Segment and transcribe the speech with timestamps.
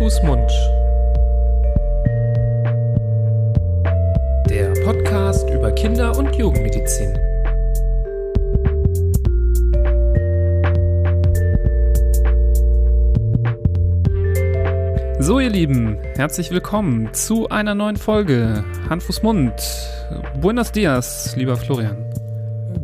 [0.00, 0.50] Fuß, Mund.
[4.48, 7.12] Der Podcast über Kinder- und Jugendmedizin.
[15.18, 19.52] So, ihr Lieben, herzlich willkommen zu einer neuen Folge Hand, Fuß, Mund.
[20.40, 21.98] Buenos dias, lieber Florian.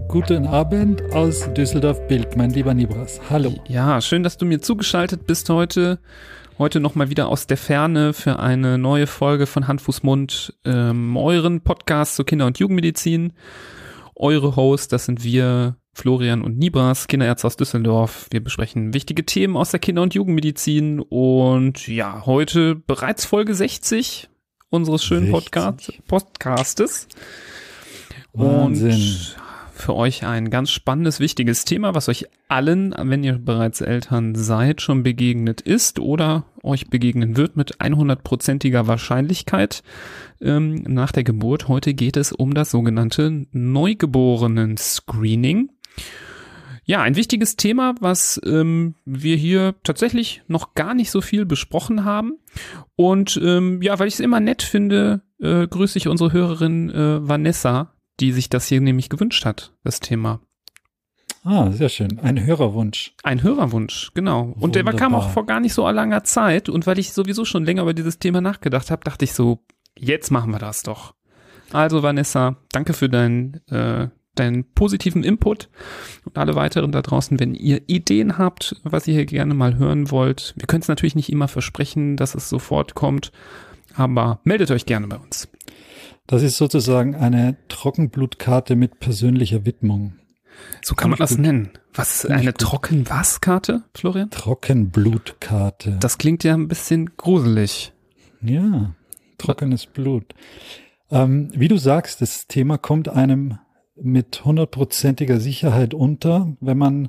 [0.06, 3.22] Guten Abend aus Düsseldorf-Bild, mein lieber Nibras.
[3.30, 3.54] Hallo.
[3.68, 5.98] Ja, schön, dass du mir zugeschaltet bist heute.
[6.58, 11.14] Heute nochmal wieder aus der Ferne für eine neue Folge von Hand, Fuß, Mund, ähm,
[11.14, 13.34] euren Podcast zur Kinder- und Jugendmedizin.
[14.14, 18.28] Eure Host, das sind wir, Florian und Nibras, Kinderärzte aus Düsseldorf.
[18.30, 24.30] Wir besprechen wichtige Themen aus der Kinder- und Jugendmedizin und ja, heute bereits Folge 60
[24.70, 25.32] unseres schönen 60.
[25.32, 27.08] Podcast, Podcastes.
[28.32, 28.92] Wahnsinn.
[28.92, 29.36] Und
[29.76, 34.80] für euch ein ganz spannendes, wichtiges Thema, was euch allen, wenn ihr bereits Eltern seid,
[34.80, 39.82] schon begegnet ist oder euch begegnen wird mit 100%iger Wahrscheinlichkeit
[40.40, 41.68] ähm, nach der Geburt.
[41.68, 45.68] Heute geht es um das sogenannte Neugeborenen-Screening.
[46.88, 52.04] Ja, ein wichtiges Thema, was ähm, wir hier tatsächlich noch gar nicht so viel besprochen
[52.04, 52.38] haben.
[52.94, 57.28] Und ähm, ja, weil ich es immer nett finde, äh, grüße ich unsere Hörerin äh,
[57.28, 60.40] Vanessa, die sich das hier nämlich gewünscht hat, das Thema.
[61.44, 62.18] Ah, sehr schön.
[62.18, 63.14] Ein Hörerwunsch.
[63.22, 64.54] Ein Hörerwunsch, genau.
[64.58, 65.18] Und der kam Wunderbar.
[65.18, 66.68] auch vor gar nicht so langer Zeit.
[66.68, 69.60] Und weil ich sowieso schon länger über dieses Thema nachgedacht habe, dachte ich so,
[69.96, 71.14] jetzt machen wir das doch.
[71.72, 75.68] Also Vanessa, danke für deinen, äh, deinen positiven Input.
[76.24, 80.10] Und alle weiteren da draußen, wenn ihr Ideen habt, was ihr hier gerne mal hören
[80.10, 80.52] wollt.
[80.56, 83.30] Wir können es natürlich nicht immer versprechen, dass es sofort kommt.
[83.94, 85.48] Aber meldet euch gerne bei uns.
[86.26, 90.14] Das ist sozusagen eine Trockenblutkarte mit persönlicher Widmung.
[90.82, 91.40] So kann man das gut.
[91.40, 91.70] nennen.
[91.94, 92.54] Was, eine.
[92.54, 94.30] Trocken-Was-Karte, Florian?
[94.30, 95.98] Trockenblutkarte.
[96.00, 97.92] Das klingt ja ein bisschen gruselig.
[98.42, 98.94] ja,
[99.38, 100.34] trockenes Blut.
[101.10, 103.58] Ähm, wie du sagst, das Thema kommt einem
[103.94, 107.08] mit hundertprozentiger Sicherheit unter, wenn man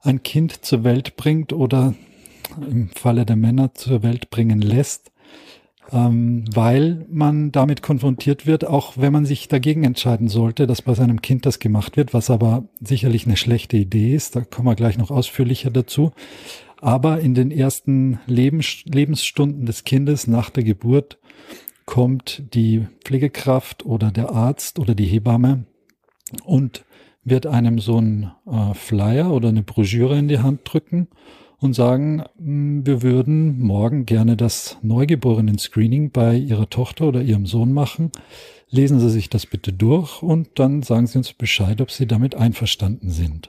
[0.00, 1.94] ein Kind zur Welt bringt oder
[2.56, 5.10] im Falle der Männer zur Welt bringen lässt,
[5.90, 10.94] ähm, weil man damit konfrontiert wird, auch wenn man sich dagegen entscheiden sollte, dass bei
[10.94, 14.74] seinem Kind das gemacht wird, was aber sicherlich eine schlechte Idee ist, da kommen wir
[14.74, 16.12] gleich noch ausführlicher dazu.
[16.80, 21.18] Aber in den ersten Lebens Lebensstunden des Kindes nach der Geburt
[21.86, 25.64] kommt die Pflegekraft oder der Arzt oder die Hebamme
[26.44, 26.84] und
[27.24, 31.08] wird einem so ein äh, Flyer oder eine Broschüre in die Hand drücken
[31.60, 37.72] und sagen, "Mm, wir würden morgen gerne das Neugeborenen-Screening bei Ihrer Tochter oder Ihrem Sohn
[37.72, 38.12] machen.
[38.70, 42.34] Lesen Sie sich das bitte durch und dann sagen Sie uns Bescheid, ob Sie damit
[42.34, 43.48] einverstanden sind.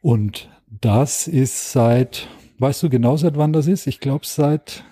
[0.00, 0.48] Und
[0.80, 2.28] das ist seit,
[2.58, 3.86] weißt du genau seit wann das ist?
[3.86, 4.84] Ich glaube seit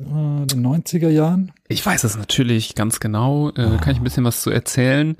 [0.00, 1.52] äh, den 90er Jahren.
[1.68, 3.50] Ich weiß es natürlich ganz genau.
[3.50, 5.16] Äh, kann ich ein bisschen was zu erzählen.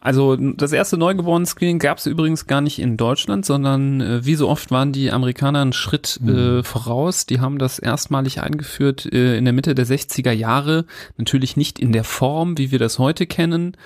[0.00, 4.48] Also das erste Neugeborenen-Screening gab es übrigens gar nicht in Deutschland, sondern äh, wie so
[4.48, 7.26] oft waren die Amerikaner einen Schritt äh, voraus.
[7.26, 10.86] Die haben das erstmalig eingeführt äh, in der Mitte der 60er Jahre.
[11.18, 13.76] Natürlich nicht in der Form, wie wir das heute kennen,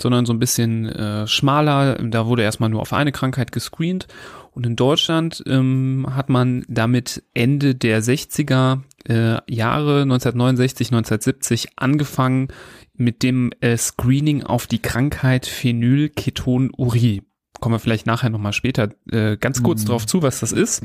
[0.00, 1.96] sondern so ein bisschen äh, schmaler.
[2.02, 4.06] Da wurde erstmal nur auf eine Krankheit gescreent.
[4.52, 12.48] Und in Deutschland ähm, hat man damit Ende der 60er äh, Jahre, 1969, 1970, angefangen
[12.94, 17.22] mit dem äh, Screening auf die Krankheit Phenylketonurie.
[17.60, 20.82] Kommen wir vielleicht nachher nochmal später äh, ganz kurz drauf zu, was das ist.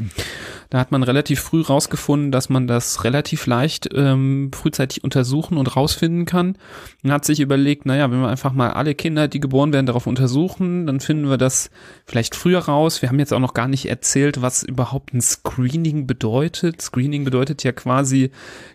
[0.69, 5.75] Da hat man relativ früh rausgefunden, dass man das relativ leicht ähm, frühzeitig untersuchen und
[5.75, 6.57] rausfinden kann.
[7.03, 10.07] Und hat sich überlegt, naja, wenn wir einfach mal alle Kinder, die geboren werden, darauf
[10.07, 11.69] untersuchen, dann finden wir das
[12.05, 13.01] vielleicht früher raus.
[13.01, 16.81] Wir haben jetzt auch noch gar nicht erzählt, was überhaupt ein Screening bedeutet.
[16.81, 18.31] Screening bedeutet ja quasi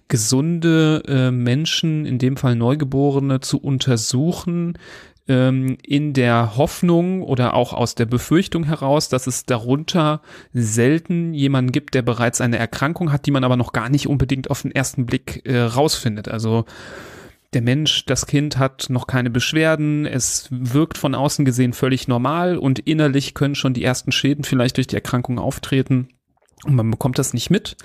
[0.06, 4.78] gesunde äh, Menschen, in dem Fall Neugeborene, zu untersuchen,
[5.28, 10.22] ähm, in der Hoffnung oder auch aus der Befürchtung heraus, dass es darunter
[10.53, 14.51] selten jemanden gibt, der bereits eine Erkrankung hat, die man aber noch gar nicht unbedingt
[14.51, 16.28] auf den ersten Blick äh, rausfindet.
[16.28, 16.65] Also
[17.54, 22.59] der Mensch, das Kind hat noch keine Beschwerden, es wirkt von außen gesehen völlig normal
[22.59, 26.09] und innerlich können schon die ersten Schäden vielleicht durch die Erkrankung auftreten
[26.65, 27.77] und man bekommt das nicht mit.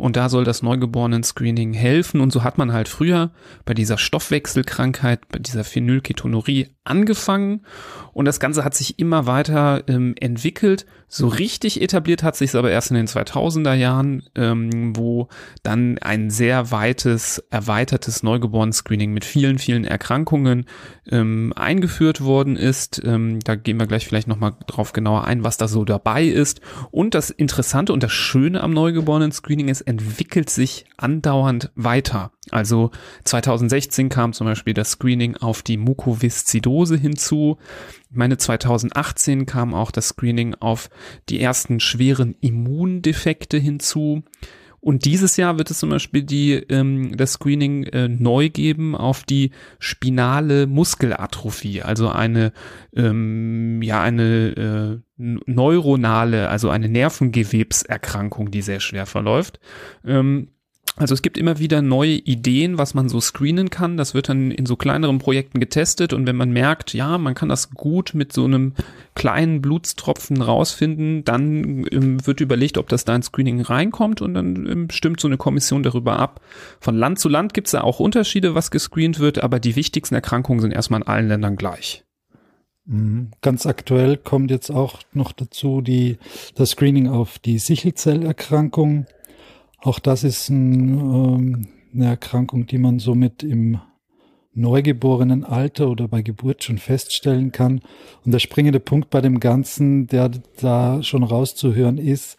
[0.00, 2.22] Und da soll das Neugeborenen-Screening helfen.
[2.22, 3.32] Und so hat man halt früher
[3.66, 7.66] bei dieser Stoffwechselkrankheit, bei dieser Phenylketonurie angefangen.
[8.12, 10.86] Und das Ganze hat sich immer weiter ähm, entwickelt.
[11.06, 15.28] So richtig etabliert hat sich es aber erst in den 2000er Jahren, ähm, wo
[15.62, 20.66] dann ein sehr weites, erweitertes Neugeborenen-Screening mit vielen, vielen Erkrankungen
[21.10, 23.02] ähm, eingeführt worden ist.
[23.04, 26.60] Ähm, da gehen wir gleich vielleicht nochmal drauf genauer ein, was da so dabei ist.
[26.90, 32.30] Und das Interessante und das Schöne am Neugeborenen-Screening ist, entwickelt sich andauernd weiter.
[32.50, 32.92] Also
[33.24, 37.58] 2016 kam zum Beispiel das Screening auf die Mukoviszidose hinzu.
[38.08, 40.90] Ich meine, 2018 kam auch das Screening auf
[41.28, 44.22] die ersten schweren Immundefekte hinzu.
[44.78, 49.24] Und dieses Jahr wird es zum Beispiel die, ähm, das Screening äh, neu geben auf
[49.24, 49.50] die
[49.80, 52.52] spinale Muskelatrophie, also eine,
[52.94, 55.09] ähm, ja, eine äh,
[55.46, 59.60] neuronale, also eine Nervengewebserkrankung, die sehr schwer verläuft.
[60.04, 60.48] Ähm,
[60.96, 63.96] also es gibt immer wieder neue Ideen, was man so screenen kann.
[63.96, 67.48] Das wird dann in so kleineren Projekten getestet und wenn man merkt, ja, man kann
[67.48, 68.74] das gut mit so einem
[69.14, 74.66] kleinen Blutstropfen rausfinden, dann ähm, wird überlegt, ob das da ins Screening reinkommt und dann
[74.66, 76.40] ähm, stimmt so eine Kommission darüber ab.
[76.80, 80.14] Von Land zu Land gibt es da auch Unterschiede, was gescreent wird, aber die wichtigsten
[80.14, 82.04] Erkrankungen sind erstmal in allen Ländern gleich.
[82.90, 83.30] Mhm.
[83.40, 86.18] Ganz aktuell kommt jetzt auch noch dazu die,
[86.54, 89.06] das Screening auf die Sichelzellerkrankung
[89.80, 93.80] auch das ist ein, ähm, eine Erkrankung, die man somit im
[94.52, 97.80] neugeborenen Alter oder bei Geburt schon feststellen kann.
[98.24, 102.36] Und der springende Punkt bei dem Ganzen, der da schon rauszuhören ist,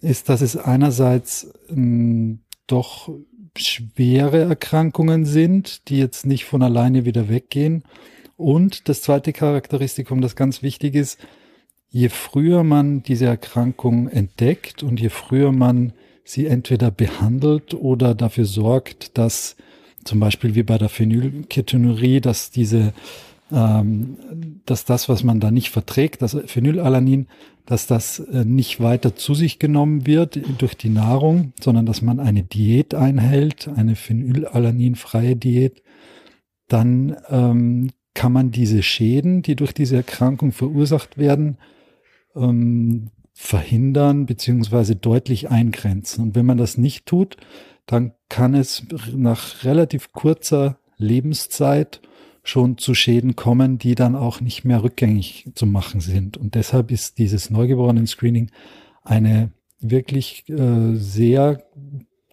[0.00, 3.10] ist, dass es einerseits ähm, doch
[3.56, 7.82] schwere Erkrankungen sind, die jetzt nicht von alleine wieder weggehen.
[8.38, 11.18] Und das zweite Charakteristikum, das ganz wichtig ist,
[11.90, 15.92] je früher man diese Erkrankung entdeckt und je früher man
[16.22, 19.56] sie entweder behandelt oder dafür sorgt, dass
[20.04, 22.92] zum Beispiel wie bei der Phenylketonurie, dass diese,
[23.50, 24.18] ähm,
[24.66, 27.26] dass das, was man da nicht verträgt, das Phenylalanin,
[27.66, 32.20] dass das äh, nicht weiter zu sich genommen wird durch die Nahrung, sondern dass man
[32.20, 35.82] eine Diät einhält, eine phenylalaninfreie Diät,
[36.68, 41.56] dann ähm, kann man diese Schäden, die durch diese Erkrankung verursacht werden,
[42.34, 46.24] ähm, verhindern beziehungsweise deutlich eingrenzen.
[46.24, 47.36] Und wenn man das nicht tut,
[47.86, 48.84] dann kann es
[49.14, 52.00] nach relativ kurzer Lebenszeit
[52.42, 56.36] schon zu Schäden kommen, die dann auch nicht mehr rückgängig zu machen sind.
[56.36, 58.50] Und deshalb ist dieses Neugeborenen-Screening
[59.04, 61.62] eine wirklich äh, sehr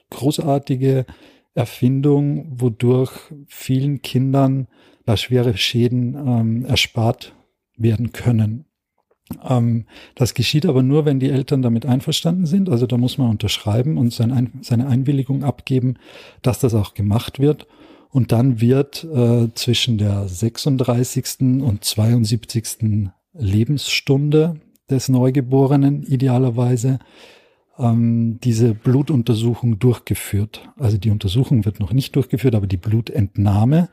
[0.09, 1.05] großartige
[1.53, 3.11] Erfindung, wodurch
[3.45, 4.67] vielen Kindern
[5.05, 7.35] da schwere Schäden ähm, erspart
[7.77, 8.65] werden können.
[9.47, 9.85] Ähm,
[10.15, 12.69] das geschieht aber nur, wenn die Eltern damit einverstanden sind.
[12.69, 15.95] Also da muss man unterschreiben und sein Ein seine Einwilligung abgeben,
[16.41, 17.67] dass das auch gemacht wird.
[18.09, 21.61] Und dann wird äh, zwischen der 36.
[21.61, 23.09] und 72.
[23.33, 26.99] Lebensstunde des Neugeborenen idealerweise
[27.77, 30.69] ähm, diese Blutuntersuchung durchgeführt.
[30.77, 33.89] Also die Untersuchung wird noch nicht durchgeführt, aber die Blutentnahme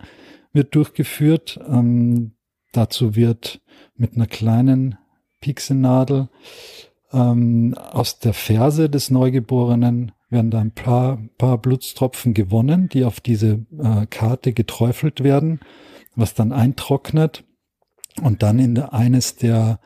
[0.52, 1.60] wird durchgeführt.
[1.68, 2.32] Ähm,
[2.72, 3.60] dazu wird
[3.96, 4.96] mit einer kleinen
[5.40, 6.28] Pieksenadel.
[7.12, 13.20] Ähm, aus der Ferse des Neugeborenen werden da ein paar, paar Blutstropfen gewonnen, die auf
[13.20, 15.60] diese äh, Karte geträufelt werden,
[16.16, 17.44] was dann eintrocknet
[18.22, 19.78] und dann in eines der,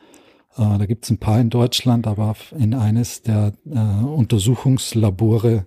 [0.55, 5.65] äh, da gibt es ein paar in Deutschland, aber in eines der äh, Untersuchungslabore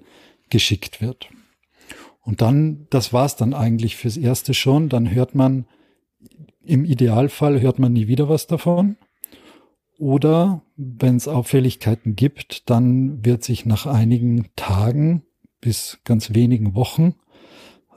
[0.49, 1.29] geschickt wird.
[2.23, 4.89] Und dann, das war's dann eigentlich fürs Erste schon.
[4.89, 5.67] Dann hört man,
[6.65, 8.97] im Idealfall hört man nie wieder was davon.
[9.99, 15.23] Oder wenn es Auffälligkeiten gibt, dann wird sich nach einigen Tagen
[15.61, 17.15] bis ganz wenigen Wochen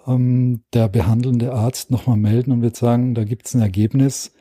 [0.07, 4.33] ähm, der behandelnde Arzt nochmal melden und wird sagen, da gibt es ein Ergebnis,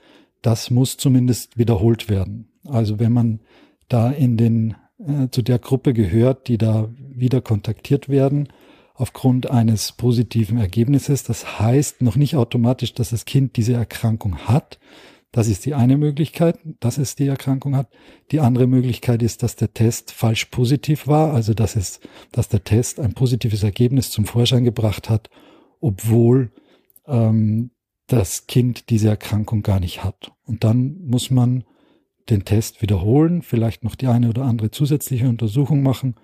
[0.42, 2.49] das muss zumindest wiederholt werden.
[2.66, 3.40] Also wenn man
[3.88, 8.49] da in den äh, zu der Gruppe gehört, die da wieder kontaktiert werden,
[9.02, 11.25] aufgrund eines positiven Ergebnisses.
[11.25, 14.78] Das heißt noch nicht automatisch, dass das Kind diese Erkrankung hat,
[15.32, 17.88] das ist die eine Möglichkeit, dass es die Erkrankung hat.
[18.30, 22.00] Die andere Möglichkeit ist, dass der Test falsch positiv war, also dass es,
[22.32, 25.30] dass der Test ein positives Ergebnis zum Vorschein gebracht hat,
[25.80, 26.52] obwohl
[27.06, 27.71] ähm,
[28.09, 30.32] das Kind diese Erkrankung gar nicht hat.
[30.44, 31.64] Und dann muss man
[32.28, 36.14] den Test wiederholen, vielleicht noch die eine oder andere zusätzliche Untersuchung machen,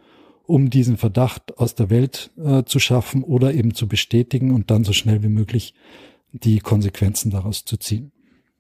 [0.49, 4.83] um diesen Verdacht aus der Welt äh, zu schaffen oder eben zu bestätigen und dann
[4.83, 5.75] so schnell wie möglich
[6.33, 8.13] die Konsequenzen daraus zu ziehen.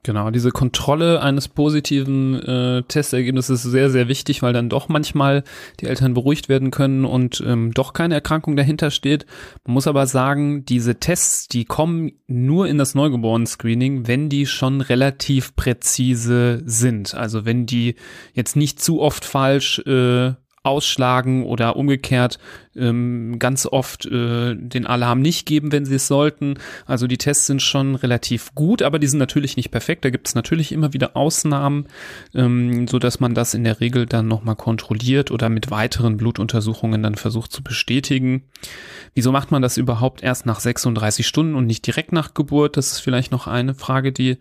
[0.03, 5.45] Genau, diese Kontrolle eines positiven äh, Testergebnisses ist sehr, sehr wichtig, weil dann doch manchmal
[5.81, 9.27] die Eltern beruhigt werden können und ähm, doch keine Erkrankung dahinter steht.
[9.65, 14.83] Man muss aber sagen, diese Tests, die kommen nur in das Neugeborenen-Screening, wenn die schon
[14.83, 17.15] relativ präzise sind.
[17.15, 17.97] Also wenn die
[18.35, 20.35] jetzt nicht zu oft falsch äh,
[20.69, 22.39] ausschlagen oder umgekehrt
[22.79, 26.55] ähm, ganz oft äh, den Alarm nicht geben, wenn sie es sollten.
[26.87, 30.05] Also die Tests sind schon relativ gut, aber die sind natürlich nicht perfekt.
[30.05, 31.87] Da gibt es natürlich immer wieder Ausnahmen,
[32.35, 37.03] ähm, so dass man das in der Regel dann nochmal kontrolliert oder mit weiteren Blutuntersuchungen
[37.03, 38.45] dann versucht zu bestätigen.
[39.15, 42.77] Wieso macht man das überhaupt erst nach 36 Stunden und nicht direkt nach Geburt?
[42.77, 44.39] Das ist vielleicht noch eine Frage, die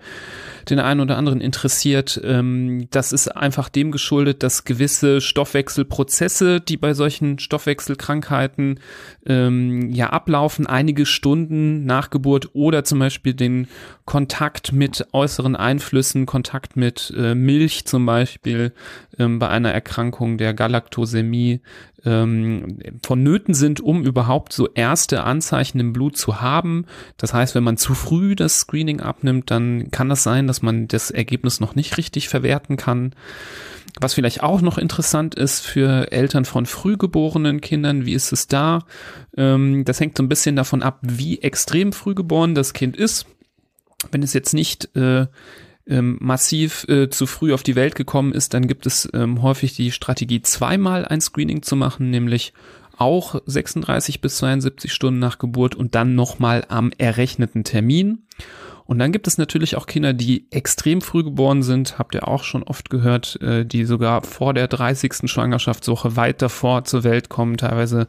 [0.69, 2.19] den einen oder anderen interessiert.
[2.23, 8.79] Ähm, das ist einfach dem geschuldet, dass gewisse Stoffwechselprozesse, die bei solchen Stoffwechselkrankheiten
[9.25, 13.67] ähm, ja ablaufen, einige Stunden nach Geburt oder zum Beispiel den
[14.05, 18.73] Kontakt mit äußeren Einflüssen, Kontakt mit äh, Milch zum Beispiel
[19.19, 21.61] ähm, bei einer Erkrankung der Galaktosämie
[22.05, 26.85] ähm, vonnöten sind, um überhaupt so erste Anzeichen im Blut zu haben.
[27.17, 30.87] Das heißt, wenn man zu früh das Screening abnimmt, dann kann das sein, dass man
[30.87, 33.13] das Ergebnis noch nicht richtig verwerten kann.
[33.99, 38.85] Was vielleicht auch noch interessant ist für Eltern von frühgeborenen Kindern, wie ist es da?
[39.35, 43.25] Ähm, das hängt so ein bisschen davon ab, wie extrem frühgeboren das Kind ist.
[44.11, 45.25] Wenn es jetzt nicht äh,
[45.87, 49.75] ähm, massiv äh, zu früh auf die Welt gekommen ist, dann gibt es ähm, häufig
[49.75, 52.53] die Strategie, zweimal ein Screening zu machen, nämlich
[52.97, 58.23] auch 36 bis 72 Stunden nach Geburt und dann nochmal am errechneten Termin.
[58.87, 62.45] Und dann gibt es natürlich auch Kinder, die extrem früh geboren sind, habt ihr auch
[62.45, 65.29] schon oft gehört, äh, die sogar vor der 30.
[65.29, 68.07] Schwangerschaftswoche weit davor zur Welt kommen, teilweise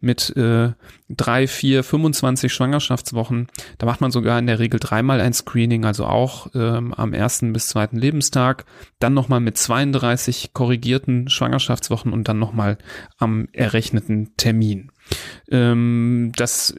[0.00, 0.72] mit äh,
[1.10, 3.48] drei, vier, 25 Schwangerschaftswochen.
[3.76, 7.52] Da macht man sogar in der Regel dreimal ein Screening, also auch ähm, am ersten
[7.52, 8.64] bis zweiten Lebenstag,
[9.00, 12.78] dann nochmal mit 32 korrigierten Schwangerschaftswochen und dann nochmal
[13.18, 14.90] am errechneten Termin.
[15.50, 16.74] Ähm, das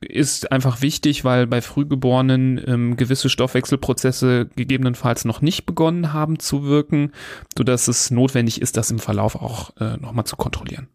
[0.00, 6.64] ist einfach wichtig, weil bei Frühgeborenen ähm, gewisse Stoffwechselprozesse gegebenenfalls noch nicht begonnen haben zu
[6.64, 7.12] wirken,
[7.56, 10.88] sodass es notwendig ist, das im Verlauf auch äh, nochmal zu kontrollieren.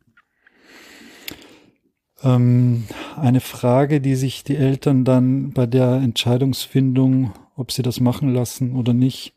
[2.23, 8.33] Ähm, eine Frage, die sich die Eltern dann bei der Entscheidungsfindung, ob sie das machen
[8.33, 9.33] lassen oder nicht,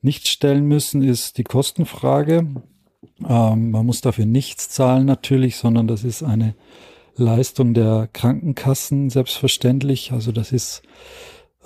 [0.00, 2.46] nicht stellen müssen, ist die Kostenfrage.
[3.26, 6.54] Ähm, man muss dafür nichts zahlen natürlich, sondern das ist eine
[7.16, 10.12] Leistung der Krankenkassen selbstverständlich.
[10.12, 10.82] Also das ist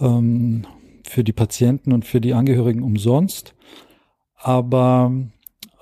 [0.00, 0.66] ähm,
[1.04, 3.54] für die Patienten und für die Angehörigen umsonst.
[4.36, 5.12] Aber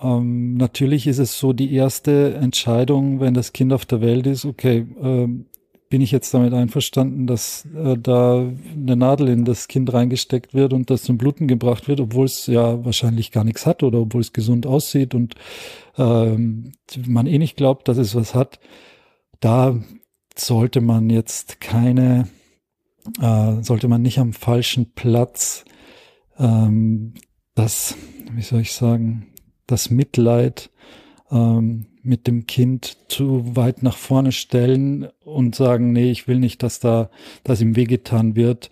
[0.01, 4.45] ähm, natürlich ist es so die erste Entscheidung, wenn das Kind auf der Welt ist,
[4.45, 5.47] okay, ähm,
[5.93, 10.73] bin ich jetzt damit einverstanden, dass äh, da eine Nadel in das Kind reingesteckt wird
[10.73, 14.23] und das zum Bluten gebracht wird, obwohl es ja wahrscheinlich gar nichts hat oder obwohl
[14.23, 15.35] es gesund aussieht und
[15.99, 16.73] ähm,
[17.07, 18.59] man eh nicht glaubt, dass es was hat
[19.43, 19.79] da
[20.35, 22.29] sollte man jetzt keine,
[23.21, 25.67] äh, sollte man nicht am falschen Platz
[26.39, 27.13] ähm,
[27.55, 27.97] das,
[28.33, 29.27] wie soll ich sagen,
[29.67, 30.71] das Mitleid
[31.31, 36.63] ähm, mit dem Kind zu weit nach vorne stellen und sagen, nee, ich will nicht,
[36.63, 37.11] dass da,
[37.45, 38.71] dass ihm wehgetan wird.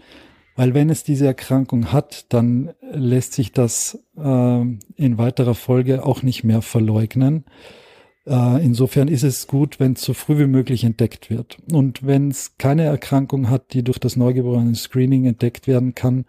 [0.56, 6.22] Weil wenn es diese Erkrankung hat, dann lässt sich das äh, in weiterer Folge auch
[6.22, 7.44] nicht mehr verleugnen.
[8.26, 11.58] Äh, insofern ist es gut, wenn es so früh wie möglich entdeckt wird.
[11.72, 16.24] Und wenn es keine Erkrankung hat, die durch das neugeborene Screening entdeckt werden kann,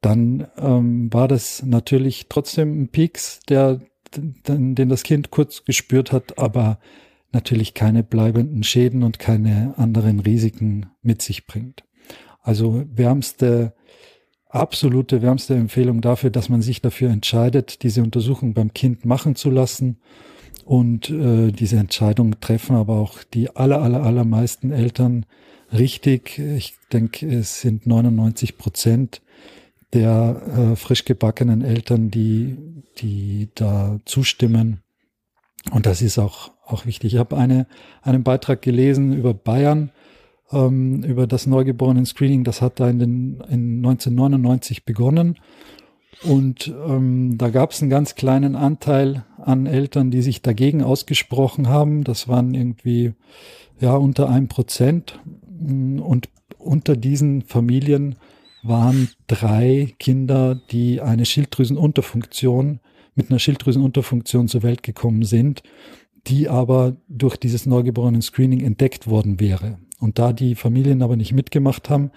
[0.00, 3.80] dann ähm, war das natürlich trotzdem ein Peaks, der,
[4.18, 6.78] den, das Kind kurz gespürt hat, aber
[7.32, 11.84] natürlich keine bleibenden Schäden und keine anderen Risiken mit sich bringt.
[12.42, 13.74] Also wärmste,
[14.48, 19.50] absolute wärmste Empfehlung dafür, dass man sich dafür entscheidet, diese Untersuchung beim Kind machen zu
[19.50, 19.98] lassen
[20.64, 25.26] und äh, diese Entscheidung treffen aber auch die aller, aller, allermeisten Eltern
[25.72, 26.38] richtig.
[26.38, 29.22] Ich denke, es sind 99 Prozent
[29.92, 32.56] der äh, frisch gebackenen Eltern, die,
[32.98, 34.82] die da zustimmen.
[35.70, 37.14] Und das ist auch, auch wichtig.
[37.14, 37.66] Ich habe eine,
[38.02, 39.90] einen Beitrag gelesen über Bayern,
[40.50, 42.44] ähm, über das Neugeborenen-Screening.
[42.44, 45.38] Das hat da in, den, in 1999 begonnen.
[46.24, 51.68] Und ähm, da gab es einen ganz kleinen Anteil an Eltern, die sich dagegen ausgesprochen
[51.68, 52.04] haben.
[52.04, 53.12] Das waren irgendwie
[53.80, 55.20] ja unter einem Prozent.
[55.60, 58.16] Und unter diesen Familien
[58.62, 62.80] waren drei Kinder, die eine Schilddrüsenunterfunktion
[63.14, 65.62] mit einer Schilddrüsenunterfunktion zur Welt gekommen sind,
[66.26, 69.78] die aber durch dieses neugeborenen Screening entdeckt worden wäre.
[69.98, 72.10] Und da die Familien aber nicht mitgemacht haben,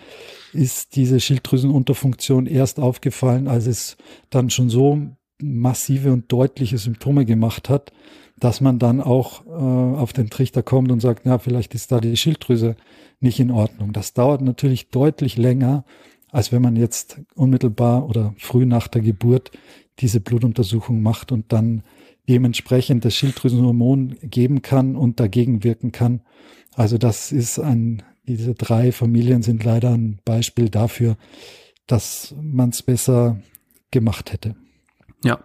[0.53, 3.97] ist diese Schilddrüsenunterfunktion erst aufgefallen, als es
[4.29, 4.99] dann schon so
[5.39, 7.91] massive und deutliche Symptome gemacht hat,
[8.39, 11.99] dass man dann auch äh, auf den Trichter kommt und sagt, na, vielleicht ist da
[11.99, 12.75] die Schilddrüse
[13.19, 13.93] nicht in Ordnung.
[13.93, 15.85] Das dauert natürlich deutlich länger,
[16.35, 19.51] als wenn man jetzt unmittelbar oder früh nach der Geburt
[19.99, 21.83] diese Blutuntersuchung macht und dann
[22.27, 26.23] dementsprechend das Schilddrüsenhormon geben kann und dagegen wirken kann.
[26.73, 31.15] Also das ist ein, diese drei Familien sind leider ein Beispiel dafür,
[31.87, 33.39] dass man es besser
[33.91, 34.57] gemacht hätte.
[35.23, 35.39] Ja.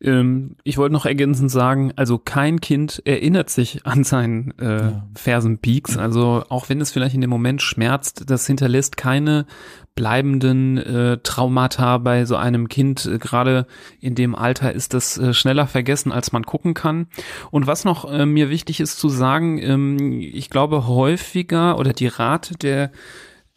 [0.00, 5.08] Ähm, ich wollte noch ergänzend sagen, also kein Kind erinnert sich an seinen äh, ja.
[5.14, 5.96] Fersenpeaks.
[5.96, 9.46] Also auch wenn es vielleicht in dem Moment schmerzt, das hinterlässt keine
[9.94, 13.08] bleibenden äh, Traumata bei so einem Kind.
[13.20, 13.66] Gerade
[14.00, 17.08] in dem Alter ist das äh, schneller vergessen, als man gucken kann.
[17.50, 22.06] Und was noch äh, mir wichtig ist zu sagen, ähm, ich glaube häufiger oder die
[22.06, 22.90] Rate der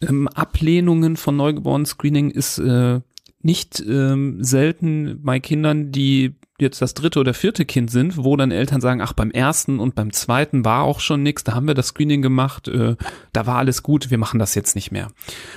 [0.02, 3.00] ähm, Ablehnungen von Neugeborenen-Screening ist äh,
[3.46, 8.50] nicht ähm, selten bei Kindern, die jetzt das dritte oder vierte Kind sind, wo dann
[8.50, 11.74] Eltern sagen, ach, beim ersten und beim zweiten war auch schon nichts, da haben wir
[11.74, 12.96] das Screening gemacht, äh,
[13.32, 15.08] da war alles gut, wir machen das jetzt nicht mehr.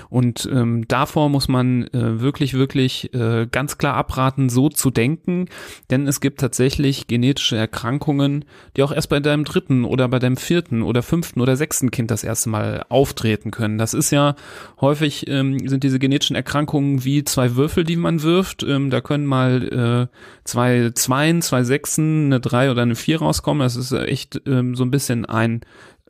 [0.10, 5.48] Und ähm, davor muss man äh, wirklich, wirklich äh, ganz klar abraten, so zu denken,
[5.90, 10.38] denn es gibt tatsächlich genetische Erkrankungen, die auch erst bei deinem dritten oder bei deinem
[10.38, 13.78] vierten oder fünften oder sechsten Kind das erste Mal auftreten können.
[13.78, 14.36] Das ist ja
[14.82, 19.26] häufig, ähm, sind diese genetischen Erkrankungen wie zwei Würfel, die man wirft, ähm, da können
[19.26, 23.62] mal äh, zwei Zweien, zwei Sechsen, eine Drei oder eine Vier rauskommen.
[23.62, 25.62] Das ist echt ähm, so ein bisschen ein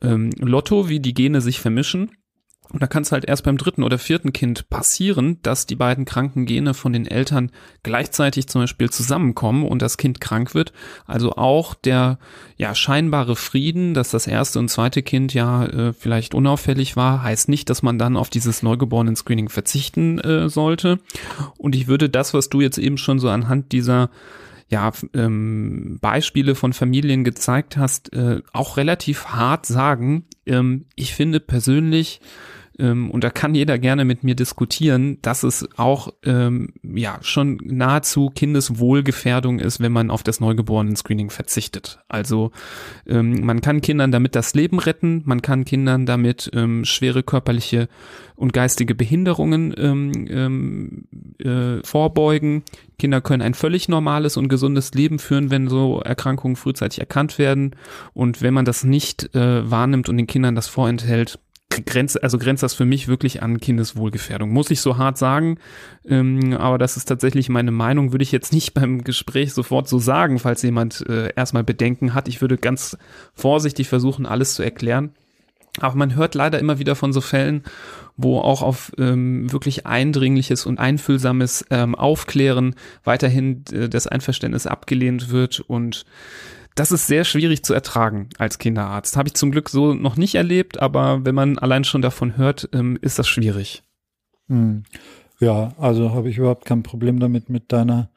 [0.02, 2.10] ähm, Lotto, wie die Gene sich vermischen.
[2.72, 6.04] Und da kann es halt erst beim dritten oder vierten Kind passieren, dass die beiden
[6.04, 7.50] kranken Gene von den Eltern
[7.82, 10.72] gleichzeitig zum Beispiel zusammenkommen und das Kind krank wird.
[11.04, 12.18] Also auch der
[12.56, 17.48] ja scheinbare Frieden, dass das erste und zweite Kind ja äh, vielleicht unauffällig war, heißt
[17.48, 21.00] nicht, dass man dann auf dieses neugeborenen Screening verzichten äh, sollte.
[21.58, 24.10] Und ich würde das, was du jetzt eben schon so anhand dieser
[24.70, 30.26] ja, ähm, Beispiele von Familien gezeigt hast, äh, auch relativ hart sagen.
[30.46, 32.20] Ähm, ich finde persönlich,
[32.80, 37.60] ähm, und da kann jeder gerne mit mir diskutieren, dass es auch ähm, ja schon
[37.62, 42.00] nahezu Kindeswohlgefährdung ist, wenn man auf das Neugeborenen-Screening verzichtet.
[42.08, 42.50] Also
[43.06, 47.88] ähm, man kann Kindern damit das Leben retten, man kann Kindern damit ähm, schwere körperliche
[48.34, 51.04] und geistige Behinderungen ähm, ähm,
[51.38, 52.62] äh, vorbeugen.
[52.98, 57.76] Kinder können ein völlig normales und gesundes Leben führen, wenn so Erkrankungen frühzeitig erkannt werden.
[58.14, 61.38] Und wenn man das nicht äh, wahrnimmt und den Kindern das vorenthält,
[61.70, 64.50] grenzt, also grenzt das für mich wirklich an Kindeswohlgefährdung.
[64.50, 65.58] Muss ich so hart sagen,
[66.06, 69.98] ähm, aber das ist tatsächlich meine Meinung, würde ich jetzt nicht beim Gespräch sofort so
[69.98, 72.28] sagen, falls jemand äh, erstmal Bedenken hat.
[72.28, 72.98] Ich würde ganz
[73.34, 75.14] vorsichtig versuchen, alles zu erklären.
[75.78, 77.62] Aber man hört leider immer wieder von so Fällen,
[78.16, 85.30] wo auch auf ähm, wirklich eindringliches und einfühlsames ähm, Aufklären weiterhin äh, das Einverständnis abgelehnt
[85.30, 86.04] wird und
[86.80, 89.14] das ist sehr schwierig zu ertragen als Kinderarzt.
[89.18, 92.70] Habe ich zum Glück so noch nicht erlebt, aber wenn man allein schon davon hört,
[92.72, 93.82] ähm, ist das schwierig.
[94.48, 94.84] Hm.
[95.40, 98.08] Ja, also habe ich überhaupt kein Problem damit mit deiner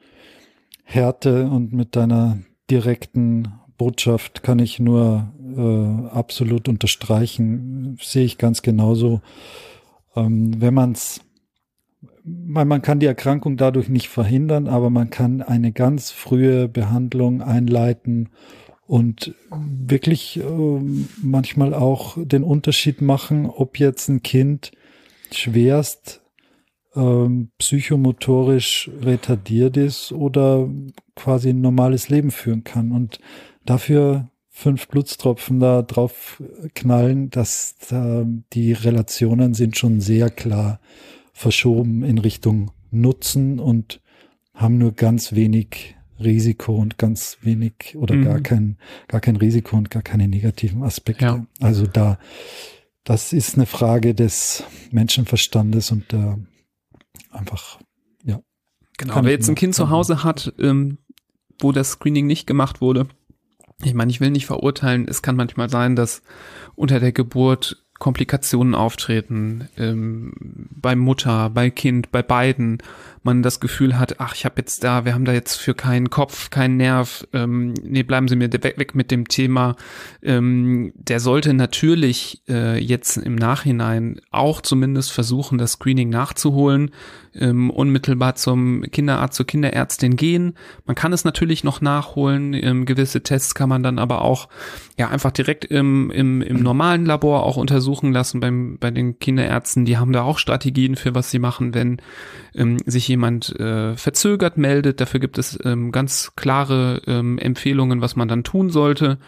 [0.82, 2.38] Härte und mit deiner
[2.70, 7.98] direkten Botschaft kann ich nur äh, absolut unterstreichen.
[8.00, 9.20] Sehe ich ganz genauso.
[10.16, 11.20] Ähm, wenn man es
[12.24, 17.42] man, man kann die Erkrankung dadurch nicht verhindern, aber man kann eine ganz frühe Behandlung
[17.42, 18.30] einleiten
[18.86, 20.42] und wirklich äh,
[21.22, 24.72] manchmal auch den Unterschied machen, ob jetzt ein Kind
[25.30, 26.22] schwerst
[26.94, 30.68] ähm, psychomotorisch retardiert ist oder
[31.16, 32.92] quasi ein normales Leben führen kann.
[32.92, 33.18] Und
[33.64, 36.42] dafür fünf Blutstropfen da drauf
[36.74, 40.80] knallen, dass äh, die Relationen sind schon sehr klar
[41.34, 44.00] verschoben in Richtung Nutzen und
[44.54, 48.24] haben nur ganz wenig Risiko und ganz wenig oder mhm.
[48.24, 51.24] gar kein, gar kein Risiko und gar keine negativen Aspekte.
[51.24, 51.46] Ja.
[51.60, 52.18] Also da,
[53.02, 56.38] das ist eine Frage des Menschenverstandes und da
[57.30, 57.80] einfach,
[58.22, 58.40] ja.
[58.96, 60.98] Genau, wer jetzt ein Kind zu Hause hat, ähm,
[61.60, 63.08] wo das Screening nicht gemacht wurde,
[63.82, 66.22] ich meine, ich will nicht verurteilen, es kann manchmal sein, dass
[66.76, 70.32] unter der Geburt Komplikationen auftreten, ähm,
[70.70, 72.82] bei Mutter, bei Kind, bei beiden,
[73.24, 76.10] man das Gefühl hat, ach, ich habe jetzt da, wir haben da jetzt für keinen
[76.10, 79.76] Kopf, keinen Nerv, ähm, nee, bleiben Sie mir weg, weg mit dem Thema.
[80.22, 86.90] Ähm, der sollte natürlich äh, jetzt im Nachhinein auch zumindest versuchen, das Screening nachzuholen,
[87.34, 90.54] ähm, unmittelbar zum Kinderarzt, zur Kinderärztin gehen.
[90.84, 94.48] Man kann es natürlich noch nachholen, ähm, gewisse Tests kann man dann aber auch
[94.96, 99.84] ja einfach direkt im, im, im normalen Labor auch untersuchen lassen beim, bei den Kinderärzten.
[99.84, 102.00] Die haben da auch Strategien für was sie machen, wenn
[102.54, 105.00] ähm, sich jemand äh, verzögert meldet.
[105.00, 109.18] Dafür gibt es ähm, ganz klare ähm, Empfehlungen, was man dann tun sollte.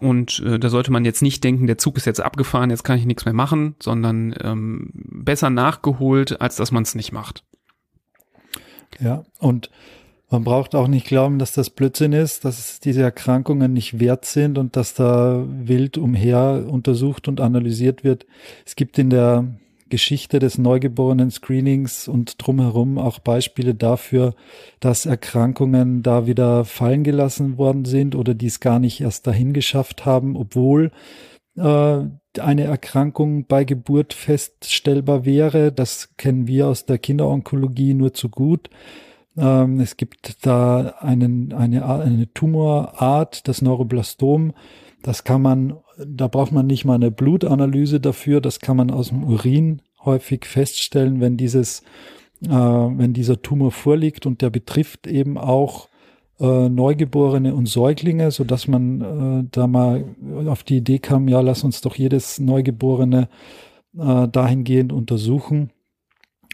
[0.00, 2.98] Und äh, da sollte man jetzt nicht denken, der Zug ist jetzt abgefahren, jetzt kann
[2.98, 7.44] ich nichts mehr machen, sondern ähm, besser nachgeholt, als dass man es nicht macht.
[9.00, 9.70] Ja, und
[10.34, 14.58] Man braucht auch nicht glauben, dass das Blödsinn ist, dass diese Erkrankungen nicht wert sind
[14.58, 18.26] und dass da wild umher untersucht und analysiert wird.
[18.66, 19.46] Es gibt in der
[19.88, 24.34] Geschichte des neugeborenen Screenings und drumherum auch Beispiele dafür,
[24.80, 30.06] dass Erkrankungen da wieder fallen gelassen worden sind oder dies gar nicht erst dahin geschafft
[30.06, 30.90] haben, obwohl
[31.56, 31.98] äh,
[32.40, 35.72] eine Erkrankung bei Geburt feststellbar wäre.
[35.72, 38.70] Das kennen wir aus der Kinderonkologie nur zu gut.
[39.36, 44.52] Ähm, es gibt da einen, eine, eine Tumorart, das Neuroblastom.
[45.02, 48.40] Das kann man, da braucht man nicht mal eine Blutanalyse dafür.
[48.40, 51.82] Das kann man aus dem Urin häufig feststellen, wenn dieses,
[52.44, 55.88] äh, wenn dieser Tumor vorliegt und der betrifft eben auch
[56.40, 60.04] äh, Neugeborene und Säuglinge, so dass man äh, da mal
[60.46, 63.28] auf die Idee kam, ja, lass uns doch jedes Neugeborene
[63.96, 65.70] äh, dahingehend untersuchen.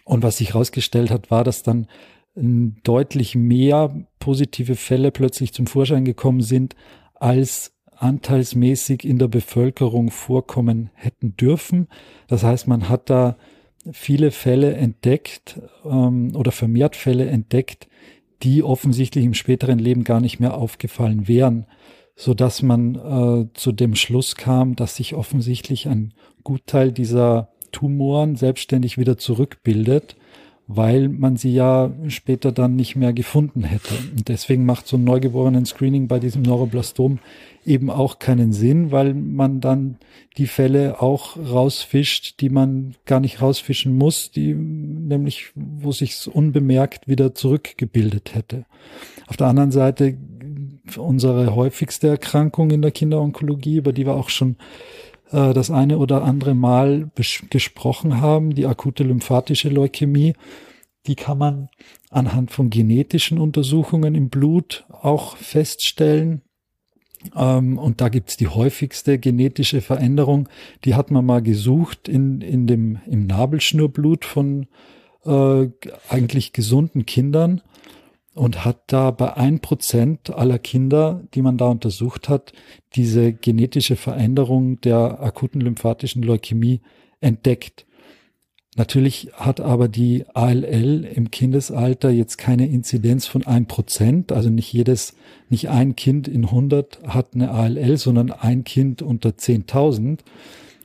[0.04, 1.86] Und was sich herausgestellt hat, war, dass dann
[2.34, 6.74] deutlich mehr positive Fälle plötzlich zum Vorschein gekommen sind,
[7.14, 11.88] als anteilsmäßig in der Bevölkerung vorkommen hätten dürfen.
[12.28, 13.36] Das heißt, man hat da
[13.92, 17.88] viele Fälle entdeckt ähm, oder vermehrt Fälle entdeckt,
[18.42, 21.66] die offensichtlich im späteren Leben gar nicht mehr aufgefallen wären,
[22.16, 28.36] so dass man äh, zu dem Schluss kam, dass sich offensichtlich ein Gutteil dieser Tumoren
[28.36, 30.16] selbstständig wieder zurückbildet
[30.72, 33.92] weil man sie ja später dann nicht mehr gefunden hätte.
[34.16, 37.18] Und deswegen macht so ein neugeborenen Screening bei diesem Neuroblastom
[37.66, 39.98] eben auch keinen Sinn, weil man dann
[40.36, 47.08] die Fälle auch rausfischt, die man gar nicht rausfischen muss, die nämlich, wo sich's unbemerkt
[47.08, 48.64] wieder zurückgebildet hätte.
[49.26, 50.16] Auf der anderen Seite
[50.96, 54.54] unsere häufigste Erkrankung in der Kinderonkologie, über die wir auch schon
[55.32, 57.10] äh, das eine oder andere Mal
[57.50, 60.34] gesprochen haben, die akute lymphatische Leukämie.
[61.06, 61.68] Die kann man
[62.10, 66.42] anhand von genetischen Untersuchungen im Blut auch feststellen.
[67.36, 70.48] Ähm, und da gibt's die häufigste genetische Veränderung.
[70.84, 74.66] Die hat man mal gesucht in, in dem, im Nabelschnurblut von
[75.24, 75.68] äh,
[76.08, 77.62] eigentlich gesunden Kindern
[78.34, 82.52] und hat da bei ein Prozent aller Kinder, die man da untersucht hat,
[82.94, 86.80] diese genetische Veränderung der akuten lymphatischen Leukämie
[87.20, 87.86] entdeckt.
[88.76, 94.72] Natürlich hat aber die ALL im Kindesalter jetzt keine Inzidenz von ein Prozent, also nicht
[94.72, 95.14] jedes,
[95.48, 100.20] nicht ein Kind in 100 hat eine ALL, sondern ein Kind unter 10.000,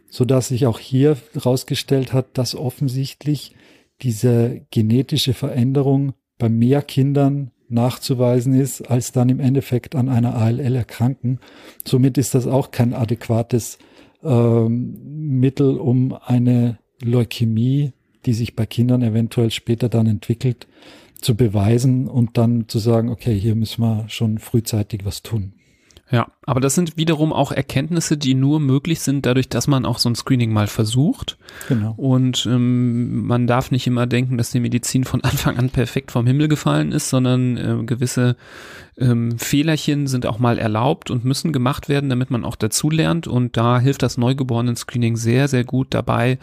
[0.10, 3.56] so dass sich auch hier herausgestellt hat, dass offensichtlich
[4.02, 10.76] diese genetische Veränderung bei mehr Kindern nachzuweisen ist, als dann im Endeffekt an einer ALL
[10.76, 11.40] erkranken.
[11.84, 13.80] Somit ist das auch kein adäquates
[14.24, 17.94] ähm, Mittel, um eine Leukämie,
[18.26, 20.68] die sich bei Kindern eventuell später dann entwickelt,
[21.22, 25.54] zu beweisen und dann zu sagen, okay, hier müssen wir schon frühzeitig was tun.
[26.12, 29.98] Ja, aber das sind wiederum auch Erkenntnisse, die nur möglich sind dadurch, dass man auch
[29.98, 31.38] so ein Screening mal versucht.
[31.68, 31.94] Genau.
[31.98, 36.28] Und ähm, man darf nicht immer denken, dass die Medizin von Anfang an perfekt vom
[36.28, 38.36] Himmel gefallen ist, sondern äh, gewisse
[38.98, 43.28] ähm, Fehlerchen sind auch mal erlaubt und müssen gemacht werden, damit man auch dazulernt.
[43.28, 46.38] Und da hilft das Neugeborenen-Screening sehr, sehr gut dabei,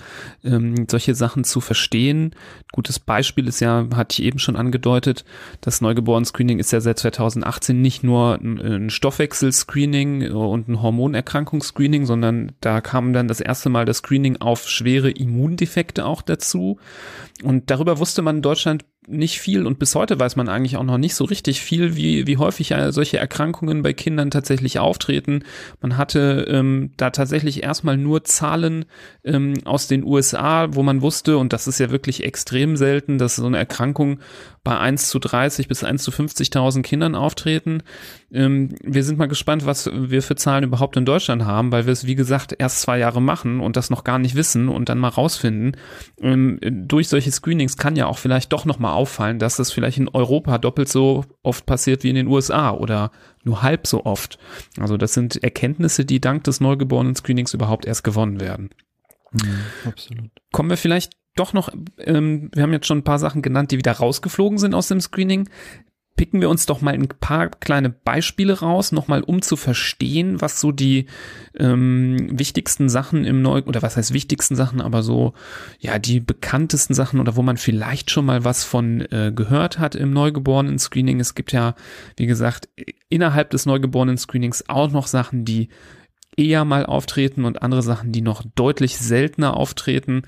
[0.44, 2.34] ähm, solche Sachen zu verstehen.
[2.72, 5.24] Gutes Beispiel ist ja, hatte ich eben schon angedeutet,
[5.60, 12.52] das Neugeborenen-Screening ist ja seit 2018 nicht nur ein, ein Stoffwechsel-Screening und ein Hormonerkrankungsscreening, sondern
[12.60, 16.78] da kam dann das erste Mal das Screening auf schwere Immundefekte auch dazu.
[17.42, 20.84] Und darüber wusste man in Deutschland nicht viel und bis heute weiß man eigentlich auch
[20.84, 25.42] noch nicht so richtig viel, wie, wie häufig solche Erkrankungen bei Kindern tatsächlich auftreten.
[25.80, 28.84] Man hatte ähm, da tatsächlich erstmal nur Zahlen
[29.24, 33.34] ähm, aus den USA, wo man wusste, und das ist ja wirklich extrem selten, dass
[33.34, 34.20] so eine Erkrankung
[34.62, 37.82] bei 1 zu 30 bis 1 zu 50.000 Kindern auftreten.
[38.32, 41.92] Ähm, wir sind mal gespannt, was wir für Zahlen überhaupt in Deutschland haben, weil wir
[41.92, 44.98] es, wie gesagt, erst zwei Jahre machen und das noch gar nicht wissen und dann
[44.98, 45.76] mal rausfinden.
[46.20, 49.98] Ähm, durch solche Screenings kann ja auch vielleicht doch noch mal auffallen, dass das vielleicht
[49.98, 53.10] in Europa doppelt so oft passiert wie in den USA oder
[53.44, 54.38] nur halb so oft.
[54.78, 58.70] Also das sind Erkenntnisse, die dank des Neugeborenen-Screenings überhaupt erst gewonnen werden.
[59.32, 60.30] Mhm, absolut.
[60.52, 63.78] Kommen wir vielleicht doch noch, ähm, wir haben jetzt schon ein paar Sachen genannt, die
[63.78, 65.48] wieder rausgeflogen sind aus dem Screening.
[66.16, 70.60] Picken wir uns doch mal ein paar kleine Beispiele raus, nochmal um zu verstehen, was
[70.60, 71.06] so die
[71.58, 75.32] ähm, wichtigsten Sachen im Neu, oder was heißt wichtigsten Sachen, aber so,
[75.80, 79.94] ja, die bekanntesten Sachen oder wo man vielleicht schon mal was von äh, gehört hat
[79.94, 81.18] im Neugeborenen-Screening.
[81.18, 81.74] Es gibt ja,
[82.16, 82.68] wie gesagt,
[83.08, 85.68] innerhalb des Neugeborenen-Screenings auch noch Sachen, die
[86.36, 90.22] eher mal auftreten und andere Sachen, die noch deutlich seltener auftreten.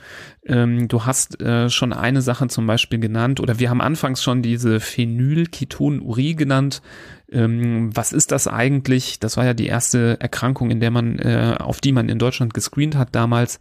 [0.45, 4.43] Ähm, du hast äh, schon eine Sache zum Beispiel genannt oder wir haben anfangs schon
[4.43, 6.83] diese Phenylketonurie genannt.
[7.31, 9.19] Ähm, was ist das eigentlich?
[9.19, 12.55] Das war ja die erste Erkrankung, in der man, äh, auf die man in Deutschland
[12.55, 13.61] gescreent hat damals.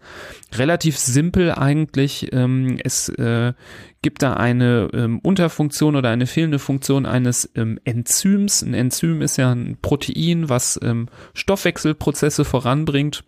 [0.53, 2.29] Relativ simpel eigentlich.
[2.33, 3.53] Ähm, es äh,
[4.01, 8.61] gibt da eine ähm, Unterfunktion oder eine fehlende Funktion eines ähm, Enzyms.
[8.61, 13.23] Ein Enzym ist ja ein Protein, was ähm, Stoffwechselprozesse voranbringt.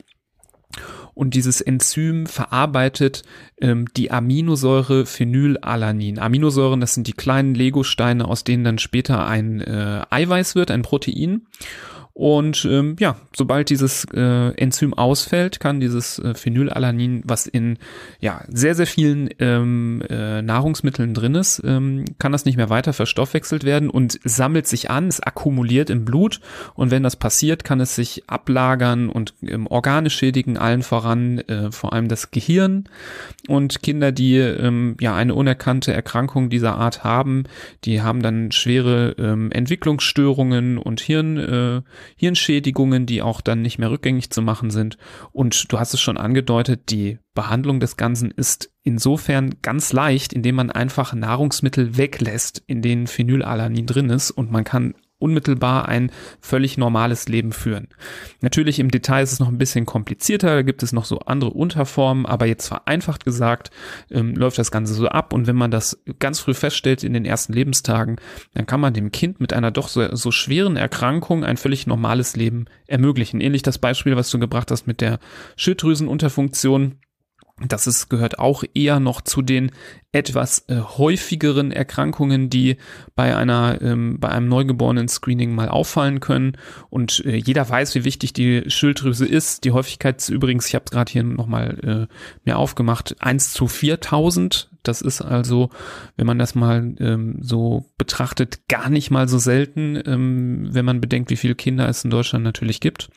[1.15, 3.23] Und dieses Enzym verarbeitet
[3.59, 6.19] ähm, die Aminosäure Phenylalanin.
[6.19, 10.81] Aminosäuren, das sind die kleinen Legosteine, aus denen dann später ein äh, Eiweiß wird, ein
[10.81, 11.47] Protein.
[12.17, 17.77] Und ähm, ja, sobald dieses äh, Enzym ausfällt, kann dieses äh, Phenylalanin, was in
[18.21, 22.93] ja sehr sehr vielen ähm, äh, Nahrungsmitteln drin ist, ähm, kann das nicht mehr weiter
[22.93, 26.39] verstoffwechselt werden und sammelt sich an, es akkumuliert im Blut.
[26.73, 31.69] Und wenn das passiert, kann es sich ablagern und ähm, Organe schädigen, allen voran äh,
[31.73, 32.85] vor allem das Gehirn.
[33.49, 37.43] Und Kinder, die ähm, ja eine unerkannte Erkrankung dieser Art haben,
[37.83, 41.81] die haben dann schwere ähm, Entwicklungsstörungen und Hirn äh,
[42.15, 44.97] Hirnschädigungen, die auch dann nicht mehr rückgängig zu machen sind.
[45.31, 50.55] Und du hast es schon angedeutet, die Behandlung des Ganzen ist insofern ganz leicht, indem
[50.55, 56.77] man einfach Nahrungsmittel weglässt, in denen Phenylalanin drin ist und man kann unmittelbar ein völlig
[56.77, 57.87] normales Leben führen.
[58.41, 61.51] Natürlich im Detail ist es noch ein bisschen komplizierter, da gibt es noch so andere
[61.51, 63.71] Unterformen, aber jetzt vereinfacht gesagt
[64.11, 67.25] ähm, läuft das Ganze so ab und wenn man das ganz früh feststellt in den
[67.25, 68.17] ersten Lebenstagen,
[68.53, 72.35] dann kann man dem Kind mit einer doch so, so schweren Erkrankung ein völlig normales
[72.35, 73.41] Leben ermöglichen.
[73.41, 75.19] Ähnlich das Beispiel, was du gebracht hast mit der
[75.55, 76.95] Schilddrüsenunterfunktion.
[77.61, 79.71] Das ist, gehört auch eher noch zu den
[80.11, 82.75] etwas äh, häufigeren Erkrankungen, die
[83.15, 86.57] bei einer ähm, bei einem neugeborenen Screening mal auffallen können.
[86.89, 89.63] Und äh, jeder weiß, wie wichtig die Schilddrüse ist.
[89.63, 92.13] Die Häufigkeit ist übrigens, ich habe es gerade hier nochmal äh,
[92.43, 94.69] mir aufgemacht, 1 zu 4000.
[94.83, 95.69] Das ist also,
[96.17, 100.99] wenn man das mal ähm, so betrachtet, gar nicht mal so selten, ähm, wenn man
[100.99, 103.09] bedenkt, wie viele Kinder es in Deutschland natürlich gibt.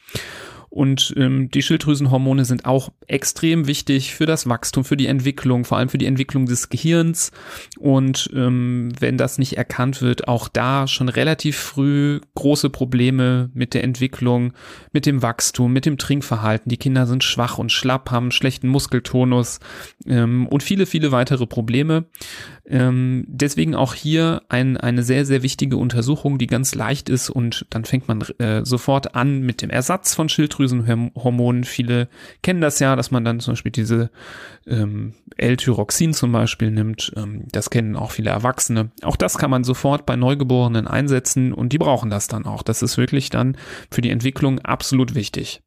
[0.78, 5.76] Und ähm, die Schilddrüsenhormone sind auch extrem wichtig für das Wachstum, für die Entwicklung, vor
[5.76, 7.32] allem für die Entwicklung des Gehirns.
[7.80, 13.74] Und ähm, wenn das nicht erkannt wird, auch da schon relativ früh große Probleme mit
[13.74, 14.52] der Entwicklung,
[14.92, 16.70] mit dem Wachstum, mit dem Trinkverhalten.
[16.70, 19.58] Die Kinder sind schwach und schlapp, haben schlechten Muskeltonus
[20.06, 22.04] ähm, und viele, viele weitere Probleme.
[22.70, 27.64] Ähm, deswegen auch hier ein, eine sehr, sehr wichtige Untersuchung, die ganz leicht ist und
[27.70, 31.64] dann fängt man äh, sofort an mit dem Ersatz von Schilddrüsenhormonen.
[31.64, 32.08] Viele
[32.42, 34.10] kennen das ja, dass man dann zum Beispiel diese
[34.66, 37.12] ähm, L-Tyroxin zum Beispiel nimmt.
[37.16, 38.90] Ähm, das kennen auch viele Erwachsene.
[39.02, 42.62] Auch das kann man sofort bei Neugeborenen einsetzen und die brauchen das dann auch.
[42.62, 43.56] Das ist wirklich dann
[43.90, 45.62] für die Entwicklung absolut wichtig.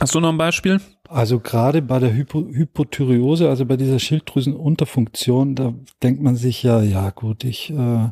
[0.00, 0.80] Hast du noch ein Beispiel?
[1.08, 6.82] Also gerade bei der Hypo Hypothyreose, also bei dieser Schilddrüsenunterfunktion, da denkt man sich ja,
[6.82, 8.10] ja gut, ich äh,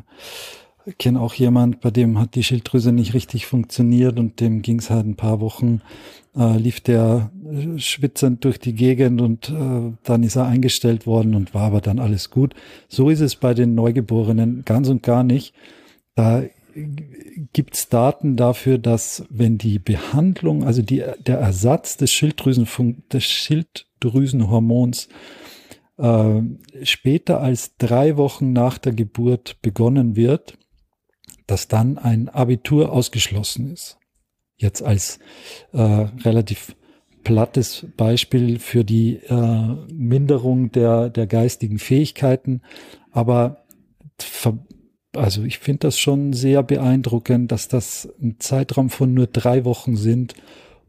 [0.97, 4.89] kenne auch jemand, bei dem hat die Schilddrüse nicht richtig funktioniert und dem ging es
[4.89, 5.81] halt ein paar Wochen,
[6.37, 7.31] äh, lief der
[7.77, 11.99] schwitzend durch die Gegend und äh, dann ist er eingestellt worden und war aber dann
[11.99, 12.53] alles gut.
[12.87, 15.53] So ist es bei den Neugeborenen ganz und gar nicht.
[16.15, 16.43] Da
[17.53, 22.67] gibt es Daten dafür, dass wenn die Behandlung, also die, der Ersatz des, Schilddrüsen,
[23.11, 25.07] des Schilddrüsenhormons
[25.97, 26.41] äh,
[26.83, 30.57] später als drei Wochen nach der Geburt begonnen wird,
[31.47, 33.97] dass dann ein Abitur ausgeschlossen ist.
[34.57, 35.19] Jetzt als
[35.71, 36.75] äh, relativ
[37.23, 42.61] plattes Beispiel für die äh, Minderung der, der geistigen Fähigkeiten,
[43.11, 43.65] aber
[45.15, 49.95] also ich finde das schon sehr beeindruckend, dass das ein Zeitraum von nur drei Wochen
[49.95, 50.35] sind,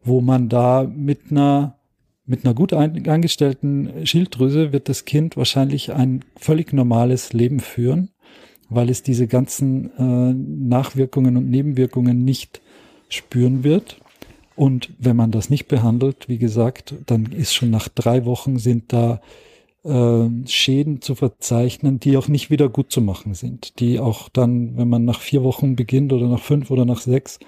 [0.05, 1.77] wo man da mit einer
[2.29, 8.11] mit einer gut eingestellten Schilddrüse wird das Kind wahrscheinlich ein völlig normales Leben führen,
[8.69, 12.61] weil es diese ganzen äh, Nachwirkungen und Nebenwirkungen nicht
[13.09, 14.01] spüren wird.
[14.57, 18.93] Und wenn man das nicht behandelt, wie gesagt, dann ist schon nach drei Wochen sind
[18.93, 19.21] da
[19.87, 24.77] äh, Schäden zu verzeichnen, die auch nicht wieder gut zu machen sind, die auch dann,
[24.77, 27.39] wenn man nach vier Wochen beginnt oder nach fünf oder nach sechs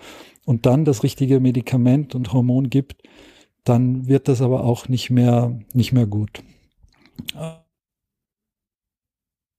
[0.44, 3.02] und dann das richtige Medikament und Hormon gibt,
[3.64, 6.42] dann wird das aber auch nicht mehr, nicht mehr gut.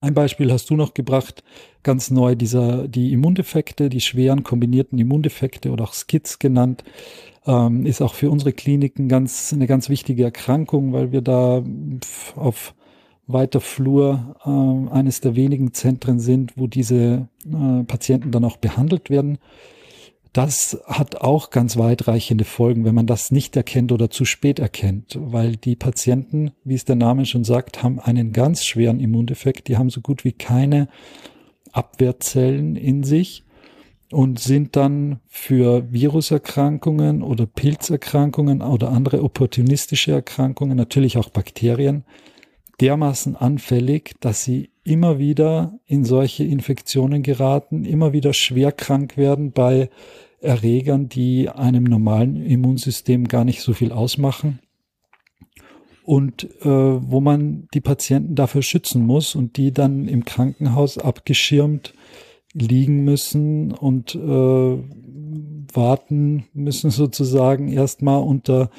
[0.02, 1.44] Ein Beispiel hast du noch gebracht,
[1.84, 6.86] ganz neu, dieser, die Immundefekte, die schweren kombinierten Immundefekte oder auch Skiz genannt
[7.46, 11.64] ähm, ist auch für unsere Kliniken ganz, eine ganz wichtige Erkrankung, weil wir da
[12.36, 12.74] auf
[13.28, 19.10] weiter Flur äh, eines der wenigen Zentren sind, wo diese äh, Patienten dann auch behandelt
[19.10, 19.38] werden.
[20.34, 25.18] Das hat auch ganz weitreichende Folgen, wenn man das nicht erkennt oder zu spät erkennt,
[25.20, 29.68] weil die Patienten, wie es der Name schon sagt, haben einen ganz schweren Immundefekt.
[29.68, 30.88] Die haben so gut wie keine
[31.72, 33.44] Abwehrzellen in sich
[34.12, 42.04] und sind dann für Viruserkrankungen oder Pilzerkrankungen oder andere opportunistische Erkrankungen, natürlich auch Bakterien,
[42.82, 49.52] dermaßen anfällig, dass sie immer wieder in solche Infektionen geraten, immer wieder schwer krank werden
[49.52, 49.90] bei
[50.42, 54.60] Erregern, die einem normalen Immunsystem gar nicht so viel ausmachen
[56.04, 61.94] und äh, wo man die Patienten dafür schützen muss und die dann im Krankenhaus abgeschirmt
[62.54, 64.78] liegen müssen und äh,
[65.74, 68.72] warten müssen sozusagen erstmal unter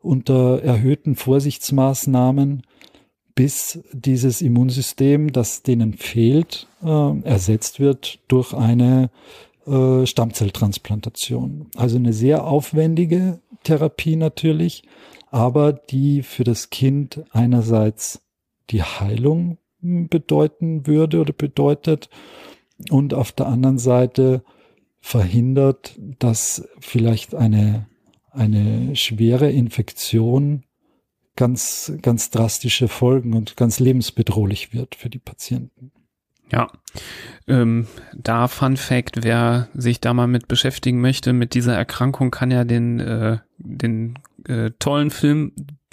[0.00, 2.62] unter erhöhten Vorsichtsmaßnahmen
[3.38, 9.10] bis dieses Immunsystem, das denen fehlt, äh, ersetzt wird durch eine
[9.64, 11.68] äh, Stammzelltransplantation.
[11.76, 14.82] Also eine sehr aufwendige Therapie natürlich,
[15.30, 18.22] aber die für das Kind einerseits
[18.70, 22.10] die Heilung bedeuten würde oder bedeutet
[22.90, 24.42] und auf der anderen Seite
[25.00, 27.86] verhindert, dass vielleicht eine,
[28.32, 30.64] eine schwere Infektion
[31.38, 35.92] ganz, ganz drastische Folgen und ganz lebensbedrohlich wird für die Patienten.
[36.50, 36.66] Ja,
[37.46, 42.50] ähm, da Fun Fact, wer sich da mal mit beschäftigen möchte, mit dieser Erkrankung, kann
[42.50, 45.52] ja den, äh, den äh, tollen Film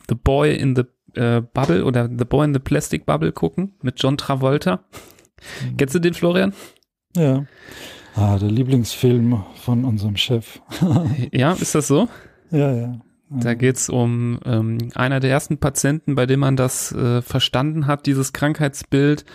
[0.10, 0.84] The Boy in the
[1.20, 4.84] äh, Bubble oder The Boy in the Plastic Bubble gucken mit John Travolta.
[5.64, 5.78] Mhm.
[5.78, 6.54] Kennst du den, Florian?
[7.16, 7.46] Ja.
[8.16, 10.60] Ah, der Lieblingsfilm von unserem Chef.
[11.32, 12.08] ja, ist das so?
[12.50, 13.00] Ja, ja.
[13.40, 18.06] Da geht's um ähm, einer der ersten Patienten, bei dem man das äh, verstanden hat,
[18.06, 19.26] dieses Krankheitsbild.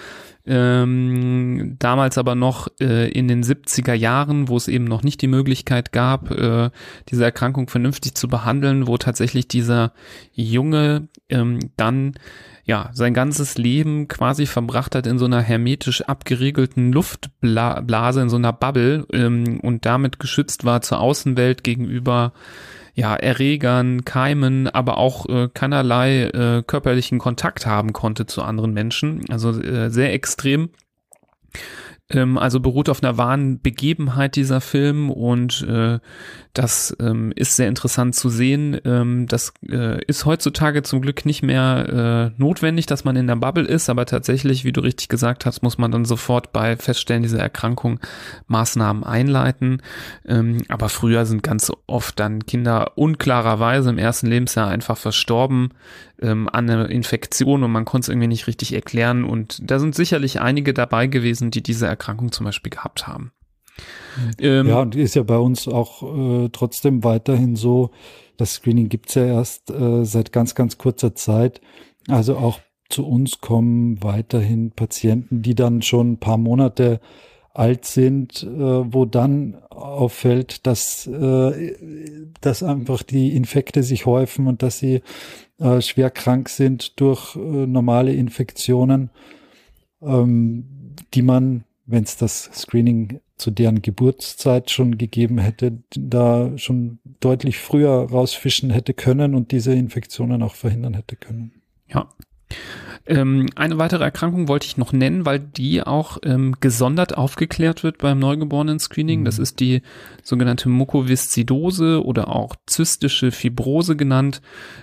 [0.46, 5.28] Ähm, damals aber noch äh, in den 70er Jahren, wo es eben noch nicht die
[5.28, 6.70] Möglichkeit gab, äh,
[7.08, 9.92] diese Erkrankung vernünftig zu behandeln, wo tatsächlich dieser
[10.32, 12.14] Junge ähm, dann
[12.64, 18.36] ja sein ganzes Leben quasi verbracht hat in so einer hermetisch abgeriegelten Luftblase, in so
[18.36, 22.32] einer Bubble ähm, und damit geschützt war zur Außenwelt gegenüber
[22.94, 29.24] ja, Erregern, Keimen, aber auch äh, keinerlei äh, körperlichen Kontakt haben konnte zu anderen Menschen.
[29.30, 30.70] Also äh, sehr extrem.
[32.10, 35.98] Ähm, also beruht auf einer wahren Begebenheit dieser Film und äh,
[36.52, 38.80] das ähm, ist sehr interessant zu sehen.
[38.84, 43.36] Ähm, das äh, ist heutzutage zum Glück nicht mehr äh, notwendig, dass man in der
[43.36, 47.22] Bubble ist, aber tatsächlich, wie du richtig gesagt hast, muss man dann sofort bei Feststellen
[47.22, 48.00] dieser Erkrankung
[48.48, 49.80] Maßnahmen einleiten.
[50.26, 55.70] Ähm, aber früher sind ganz oft dann Kinder unklarerweise im ersten Lebensjahr einfach verstorben
[56.20, 59.24] ähm, an einer Infektion und man konnte es irgendwie nicht richtig erklären.
[59.24, 63.32] Und da sind sicherlich einige dabei gewesen, die diese Erkrankung zum Beispiel gehabt haben.
[64.38, 67.90] Ähm, ja, und ist ja bei uns auch äh, trotzdem weiterhin so,
[68.36, 71.60] das Screening gibt's ja erst äh, seit ganz, ganz kurzer Zeit.
[72.08, 77.00] Also auch zu uns kommen weiterhin Patienten, die dann schon ein paar Monate
[77.52, 81.76] alt sind, äh, wo dann auffällt, dass, äh,
[82.40, 85.02] dass einfach die Infekte sich häufen und dass sie
[85.58, 89.10] äh, schwer krank sind durch normale Infektionen,
[90.00, 96.98] ähm, die man, wenn es das Screening zu deren Geburtszeit schon gegeben hätte, da schon
[97.20, 101.62] deutlich früher rausfischen hätte können und diese Infektionen auch verhindern hätte können.
[101.88, 102.08] Ja.
[103.06, 107.98] Ähm, eine weitere Erkrankung wollte ich noch nennen, weil die auch ähm, gesondert aufgeklärt wird
[107.98, 109.20] beim Neugeborenen-Screening.
[109.20, 109.24] Mhm.
[109.24, 109.82] Das ist die
[110.22, 114.42] sogenannte Mukoviszidose oder auch zystische Fibrose genannt.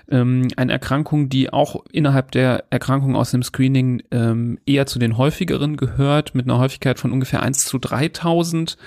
[0.09, 5.17] Ähm, eine Erkrankung, die auch innerhalb der Erkrankungen aus dem Screening ähm, eher zu den
[5.17, 8.77] häufigeren gehört, mit einer Häufigkeit von ungefähr 1 zu 3000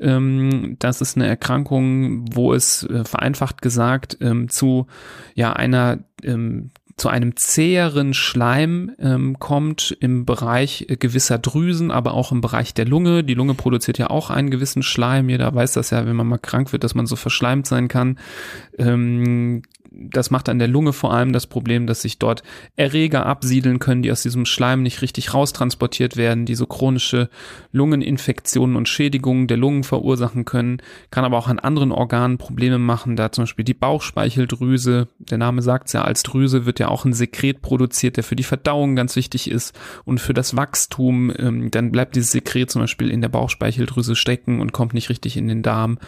[0.00, 4.88] ähm, das ist eine Erkrankung, wo es äh, vereinfacht gesagt ähm, zu
[5.34, 6.00] ja einer
[6.96, 12.72] zu einem zäheren Schleim ähm, kommt im Bereich äh, gewisser Drüsen, aber auch im Bereich
[12.72, 13.24] der Lunge.
[13.24, 15.28] Die Lunge produziert ja auch einen gewissen Schleim.
[15.28, 18.18] Jeder weiß das ja, wenn man mal krank wird, dass man so verschleimt sein kann.
[18.78, 19.62] Ähm,
[19.96, 22.42] das macht an der Lunge vor allem das Problem, dass sich dort
[22.76, 27.28] Erreger absiedeln können, die aus diesem Schleim nicht richtig raustransportiert werden, die so chronische
[27.72, 30.78] Lungeninfektionen und Schädigungen der Lungen verursachen können,
[31.10, 35.62] kann aber auch an anderen Organen Probleme machen, da zum Beispiel die Bauchspeicheldrüse, der Name
[35.62, 39.16] sagt ja, als Drüse wird ja auch ein Sekret produziert, der für die Verdauung ganz
[39.16, 43.28] wichtig ist und für das Wachstum, ähm, dann bleibt dieses Sekret zum Beispiel in der
[43.28, 45.98] Bauchspeicheldrüse stecken und kommt nicht richtig in den Darm.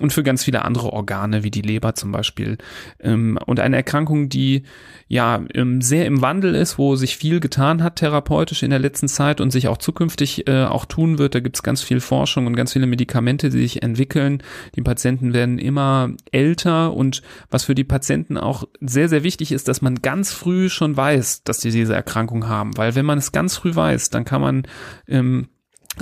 [0.00, 2.58] Und für ganz viele andere Organe wie die Leber zum Beispiel
[3.00, 4.62] ähm, Ähm, und eine Erkrankung, die
[5.08, 5.42] ja
[5.80, 9.50] sehr im Wandel ist, wo sich viel getan hat therapeutisch in der letzten Zeit und
[9.50, 11.34] sich auch zukünftig äh, auch tun wird.
[11.34, 14.42] Da gibt es ganz viel Forschung und ganz viele Medikamente, die sich entwickeln.
[14.74, 19.68] Die Patienten werden immer älter und was für die Patienten auch sehr, sehr wichtig ist,
[19.68, 22.76] dass man ganz früh schon weiß, dass sie diese Erkrankung haben.
[22.76, 24.62] Weil wenn man es ganz früh weiß, dann kann man
[25.08, 25.48] ähm,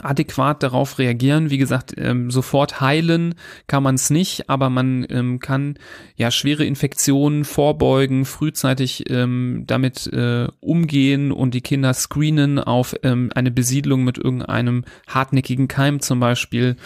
[0.02, 1.50] adäquat darauf reagieren.
[1.50, 3.34] Wie gesagt, ähm, sofort heilen
[3.66, 5.74] kann man es nicht, aber man ähm, kann
[6.16, 13.30] ja schwere Infektionen vorbeugen, frühzeitig ähm, damit äh, umgehen und die Kinder screenen auf ähm,
[13.34, 16.76] eine Besiedlung mit irgendeinem hartnäckigen Keim zum Beispiel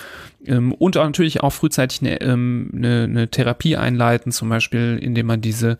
[0.46, 5.40] ähm, und natürlich auch frühzeitig eine, ähm, eine, eine Therapie einleiten, zum Beispiel indem man
[5.40, 5.78] diese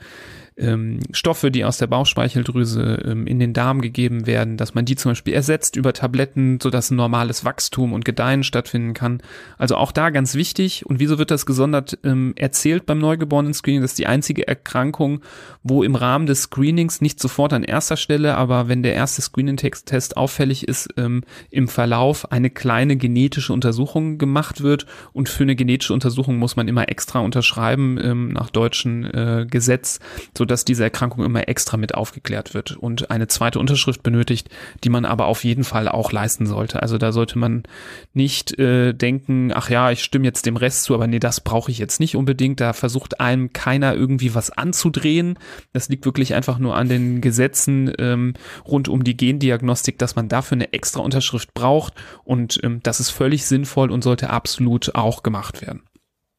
[0.56, 4.94] ähm, Stoffe, die aus der Bauchspeicheldrüse ähm, in den Darm gegeben werden, dass man die
[4.96, 9.20] zum Beispiel ersetzt über Tabletten, sodass ein normales Wachstum und Gedeihen stattfinden kann.
[9.58, 10.86] Also auch da ganz wichtig.
[10.86, 13.82] Und wieso wird das gesondert ähm, erzählt beim Neugeborenen-Screening?
[13.82, 15.20] Das ist die einzige Erkrankung,
[15.62, 20.16] wo im Rahmen des Screenings nicht sofort an erster Stelle, aber wenn der erste Screening-Test
[20.16, 24.86] auffällig ist, ähm, im Verlauf eine kleine genetische Untersuchung gemacht wird.
[25.12, 29.98] Und für eine genetische Untersuchung muss man immer extra unterschreiben ähm, nach deutschem äh, Gesetz,
[30.36, 34.48] so dass diese Erkrankung immer extra mit aufgeklärt wird und eine zweite Unterschrift benötigt,
[34.82, 36.82] die man aber auf jeden Fall auch leisten sollte.
[36.82, 37.64] Also da sollte man
[38.12, 41.70] nicht äh, denken, ach ja, ich stimme jetzt dem Rest zu, aber nee, das brauche
[41.70, 42.60] ich jetzt nicht unbedingt.
[42.60, 45.38] Da versucht einem keiner irgendwie was anzudrehen.
[45.72, 48.34] Das liegt wirklich einfach nur an den Gesetzen ähm,
[48.66, 53.10] rund um die Gendiagnostik, dass man dafür eine extra Unterschrift braucht und ähm, das ist
[53.10, 55.82] völlig sinnvoll und sollte absolut auch gemacht werden.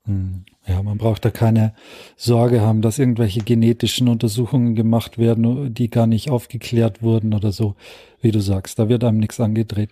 [0.05, 0.45] Hm.
[0.67, 1.73] Ja, man braucht da keine
[2.15, 7.75] Sorge haben, dass irgendwelche genetischen Untersuchungen gemacht werden, die gar nicht aufgeklärt wurden oder so,
[8.21, 8.79] wie du sagst.
[8.79, 9.91] Da wird einem nichts angedreht.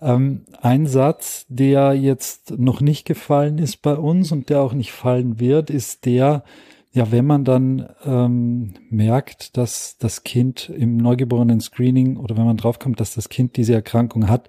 [0.00, 4.92] Ähm, ein Satz, der jetzt noch nicht gefallen ist bei uns und der auch nicht
[4.92, 6.44] fallen wird, ist der,
[6.92, 12.56] ja, wenn man dann ähm, merkt, dass das Kind im neugeborenen Screening oder wenn man
[12.56, 14.48] draufkommt, dass das Kind diese Erkrankung hat,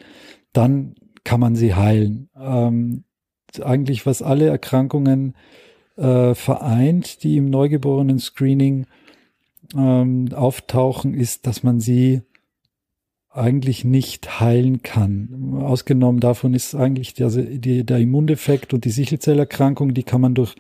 [0.54, 0.96] dann
[1.26, 2.30] kann man sie heilen.
[2.40, 3.04] Ähm,
[3.60, 5.36] eigentlich, was alle Erkrankungen
[5.98, 8.86] äh, vereint, die im Neugeborenen-Screening
[9.76, 12.22] ähm, auftauchen, ist, dass man sie
[13.34, 15.56] eigentlich nicht heilen kann.
[15.62, 20.56] Ausgenommen davon ist eigentlich der, der Immundefekt und die Sichelzellerkrankung, die kann man durch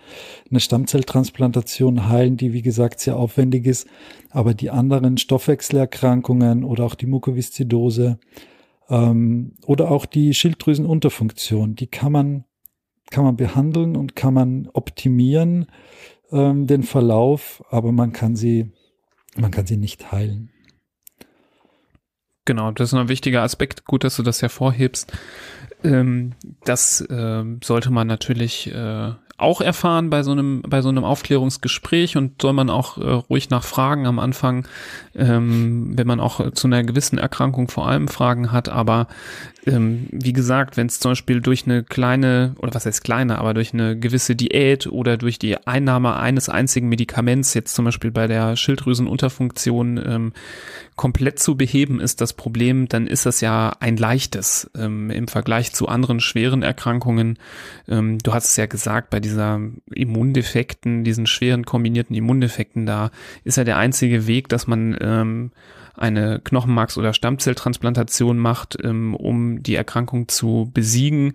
[0.50, 3.88] eine Stammzelltransplantation heilen, die wie gesagt sehr aufwendig ist.
[4.30, 8.20] Aber die anderen Stoffwechselerkrankungen oder auch die Mukoviszidose
[8.89, 12.46] ähm, oder auch die Schilddrüsenunterfunktion, die kann man
[13.12, 15.68] kann man behandeln und kann man optimieren,
[16.32, 18.72] ähm, den Verlauf, aber man kann sie,
[19.38, 20.49] man kann sie nicht heilen.
[22.45, 23.86] Genau, das ist ein wichtiger Aspekt.
[23.86, 25.14] Gut, dass du das hervorhebst.
[25.84, 26.34] Ähm,
[26.64, 32.16] das äh, sollte man natürlich äh, auch erfahren bei so einem bei so einem Aufklärungsgespräch
[32.16, 34.68] und soll man auch äh, ruhig nachfragen am Anfang,
[35.16, 38.70] ähm, wenn man auch zu einer gewissen Erkrankung vor allem Fragen hat.
[38.70, 39.07] Aber
[39.68, 43.53] ähm, wie gesagt, wenn es zum Beispiel durch eine kleine, oder was heißt kleine, aber
[43.53, 48.28] durch eine gewisse Diät oder durch die Einnahme eines einzigen Medikaments, jetzt zum Beispiel bei
[48.28, 50.34] der Schilddrüsenunterfunktion, ähm,
[50.95, 55.74] komplett zu beheben ist das Problem, dann ist das ja ein leichtes ähm, im Vergleich
[55.74, 57.38] zu anderen schweren Erkrankungen.
[57.88, 59.59] Ähm, du hast es ja gesagt, bei dieser
[59.93, 63.12] Immundefekten, diesen schweren kombinierten Immundefekten, da
[63.43, 65.51] ist ja der einzige Weg, dass man ähm,
[65.96, 71.34] eine Knochenmarks- oder Stammzelltransplantation macht, ähm, um die Erkrankung zu besiegen.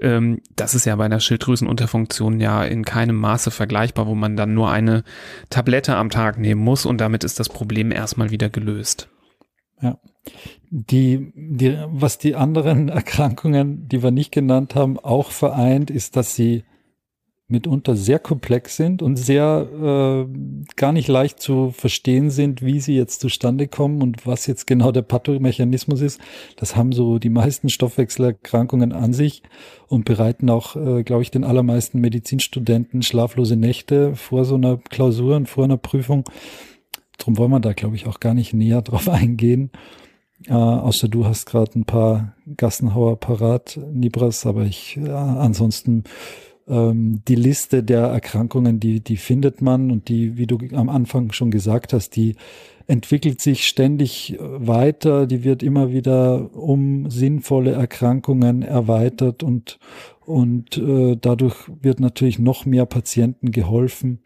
[0.00, 4.54] Ähm, das ist ja bei einer Schilddrüsenunterfunktion ja in keinem Maße vergleichbar, wo man dann
[4.54, 5.04] nur eine
[5.50, 9.08] Tablette am Tag nehmen muss und damit ist das Problem erstmal wieder gelöst.
[9.80, 9.98] Ja.
[10.70, 16.34] Die, die, was die anderen Erkrankungen, die wir nicht genannt haben, auch vereint, ist, dass
[16.34, 16.64] sie
[17.48, 20.26] mitunter sehr komplex sind und sehr äh,
[20.74, 24.90] gar nicht leicht zu verstehen sind, wie sie jetzt zustande kommen und was jetzt genau
[24.90, 26.20] der Pathomechanismus ist.
[26.56, 29.44] Das haben so die meisten Stoffwechselerkrankungen an sich
[29.86, 35.36] und bereiten auch, äh, glaube ich, den allermeisten Medizinstudenten schlaflose Nächte vor so einer Klausur
[35.36, 36.24] und vor einer Prüfung.
[37.18, 39.70] Drum wollen wir da, glaube ich, auch gar nicht näher drauf eingehen.
[40.48, 46.04] Äh, außer du hast gerade ein paar Gassenhauer parat, Nibras, aber ich äh, ansonsten
[46.68, 51.32] ähm, die Liste der Erkrankungen, die, die findet man und die, wie du am Anfang
[51.32, 52.36] schon gesagt hast, die
[52.86, 59.78] entwickelt sich ständig äh, weiter, die wird immer wieder um sinnvolle Erkrankungen erweitert und,
[60.24, 64.20] und äh, dadurch wird natürlich noch mehr Patienten geholfen.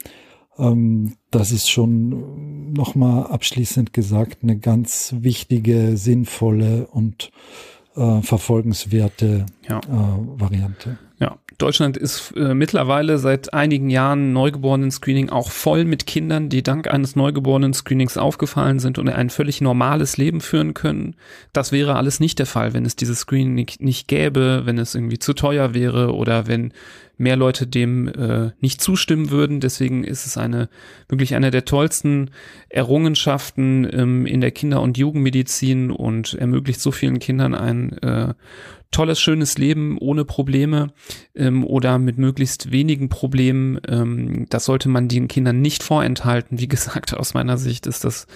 [0.58, 7.30] Ähm, das ist schon nochmal abschließend gesagt eine ganz wichtige, sinnvolle und
[7.96, 9.78] äh, verfolgenswerte ja.
[9.78, 10.98] äh, Variante.
[11.18, 16.90] Ja, Deutschland ist äh, mittlerweile seit einigen Jahren Neugeborenen-Screening auch voll mit Kindern, die dank
[16.90, 21.16] eines Neugeborenen-Screenings aufgefallen sind und ein völlig normales Leben führen können.
[21.52, 24.94] Das wäre alles nicht der Fall, wenn es dieses Screening nicht, nicht gäbe, wenn es
[24.94, 26.72] irgendwie zu teuer wäre oder wenn
[27.20, 29.60] mehr Leute dem äh, nicht zustimmen würden.
[29.60, 30.70] Deswegen ist es eine
[31.08, 32.30] wirklich eine der tollsten
[32.70, 38.32] Errungenschaften ähm, in der Kinder- und Jugendmedizin und ermöglicht so vielen Kindern ein äh,
[38.90, 40.88] tolles, schönes Leben ohne Probleme
[41.34, 43.80] ähm, oder mit möglichst wenigen Problemen.
[43.88, 46.58] Ähm, das sollte man den Kindern nicht vorenthalten.
[46.58, 48.26] Wie gesagt, aus meiner Sicht ist das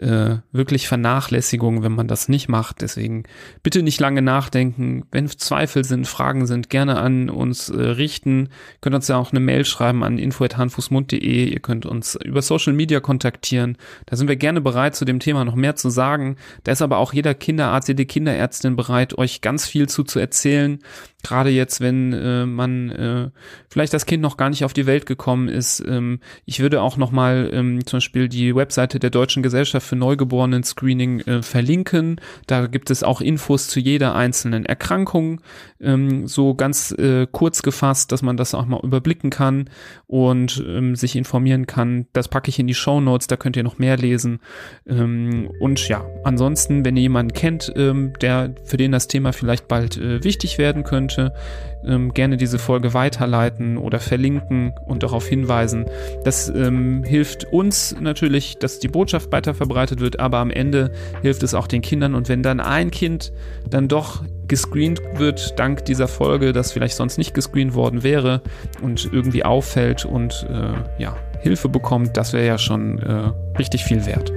[0.00, 2.80] äh, wirklich Vernachlässigung, wenn man das nicht macht.
[2.80, 3.24] Deswegen
[3.62, 5.04] bitte nicht lange nachdenken.
[5.12, 8.44] Wenn Zweifel sind, Fragen sind, gerne an uns äh, richten.
[8.46, 11.44] Ihr könnt uns ja auch eine Mail schreiben an info.handfußmund.de.
[11.48, 13.76] Ihr könnt uns über Social Media kontaktieren.
[14.06, 16.36] Da sind wir gerne bereit, zu dem Thema noch mehr zu sagen.
[16.64, 20.78] Da ist aber auch jeder Kinderarzt, jede Kinderärztin bereit, euch ganz viel zu zu erzählen.
[21.22, 23.30] Gerade jetzt, wenn äh, man äh,
[23.68, 25.82] vielleicht das Kind noch gar nicht auf die Welt gekommen ist.
[25.86, 29.96] Ähm, ich würde auch noch mal ähm, zum Beispiel die Webseite der Deutschen Gesellschaft für
[29.96, 32.20] Neugeborenen-Screening äh, verlinken.
[32.46, 35.40] Da gibt es auch Infos zu jeder einzelnen Erkrankung,
[35.80, 39.70] ähm, so ganz äh, kurz gefasst, dass man das auch mal überblicken kann
[40.06, 42.06] und ähm, sich informieren kann.
[42.12, 44.40] Das packe ich in die Show Notes, da könnt ihr noch mehr lesen.
[44.86, 49.68] Ähm, und ja, ansonsten, wenn ihr jemanden kennt, ähm, der für den das Thema vielleicht
[49.68, 55.86] bald äh, wichtig werden könnte, ähm, gerne diese Folge weiterleiten oder verlinken und darauf hinweisen.
[56.24, 60.92] Das ähm, hilft uns natürlich, dass die Botschaft weiter verbreitet wird, aber am Ende
[61.22, 62.14] hilft es auch den Kindern.
[62.14, 63.32] Und wenn dann ein Kind
[63.68, 68.42] dann doch gescreent wird, dank dieser Folge, das vielleicht sonst nicht gescreent worden wäre
[68.82, 74.04] und irgendwie auffällt und äh, ja, Hilfe bekommt, das wäre ja schon äh, richtig viel
[74.06, 74.30] wert.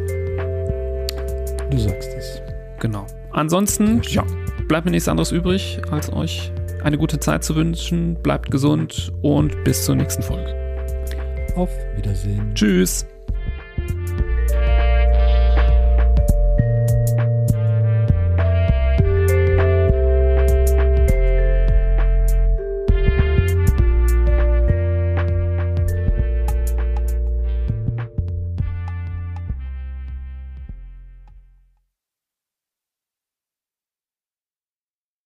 [1.72, 2.42] Du sagst es.
[2.80, 3.08] Genau.
[3.32, 4.24] Ansonsten, ja,
[4.68, 6.52] bleibt mir nichts anderes übrig, als euch
[6.84, 8.16] eine gute Zeit zu wünschen.
[8.22, 10.54] Bleibt gesund und bis zur nächsten Folge.
[11.56, 12.54] Auf Wiedersehen.
[12.56, 13.06] Tschüss.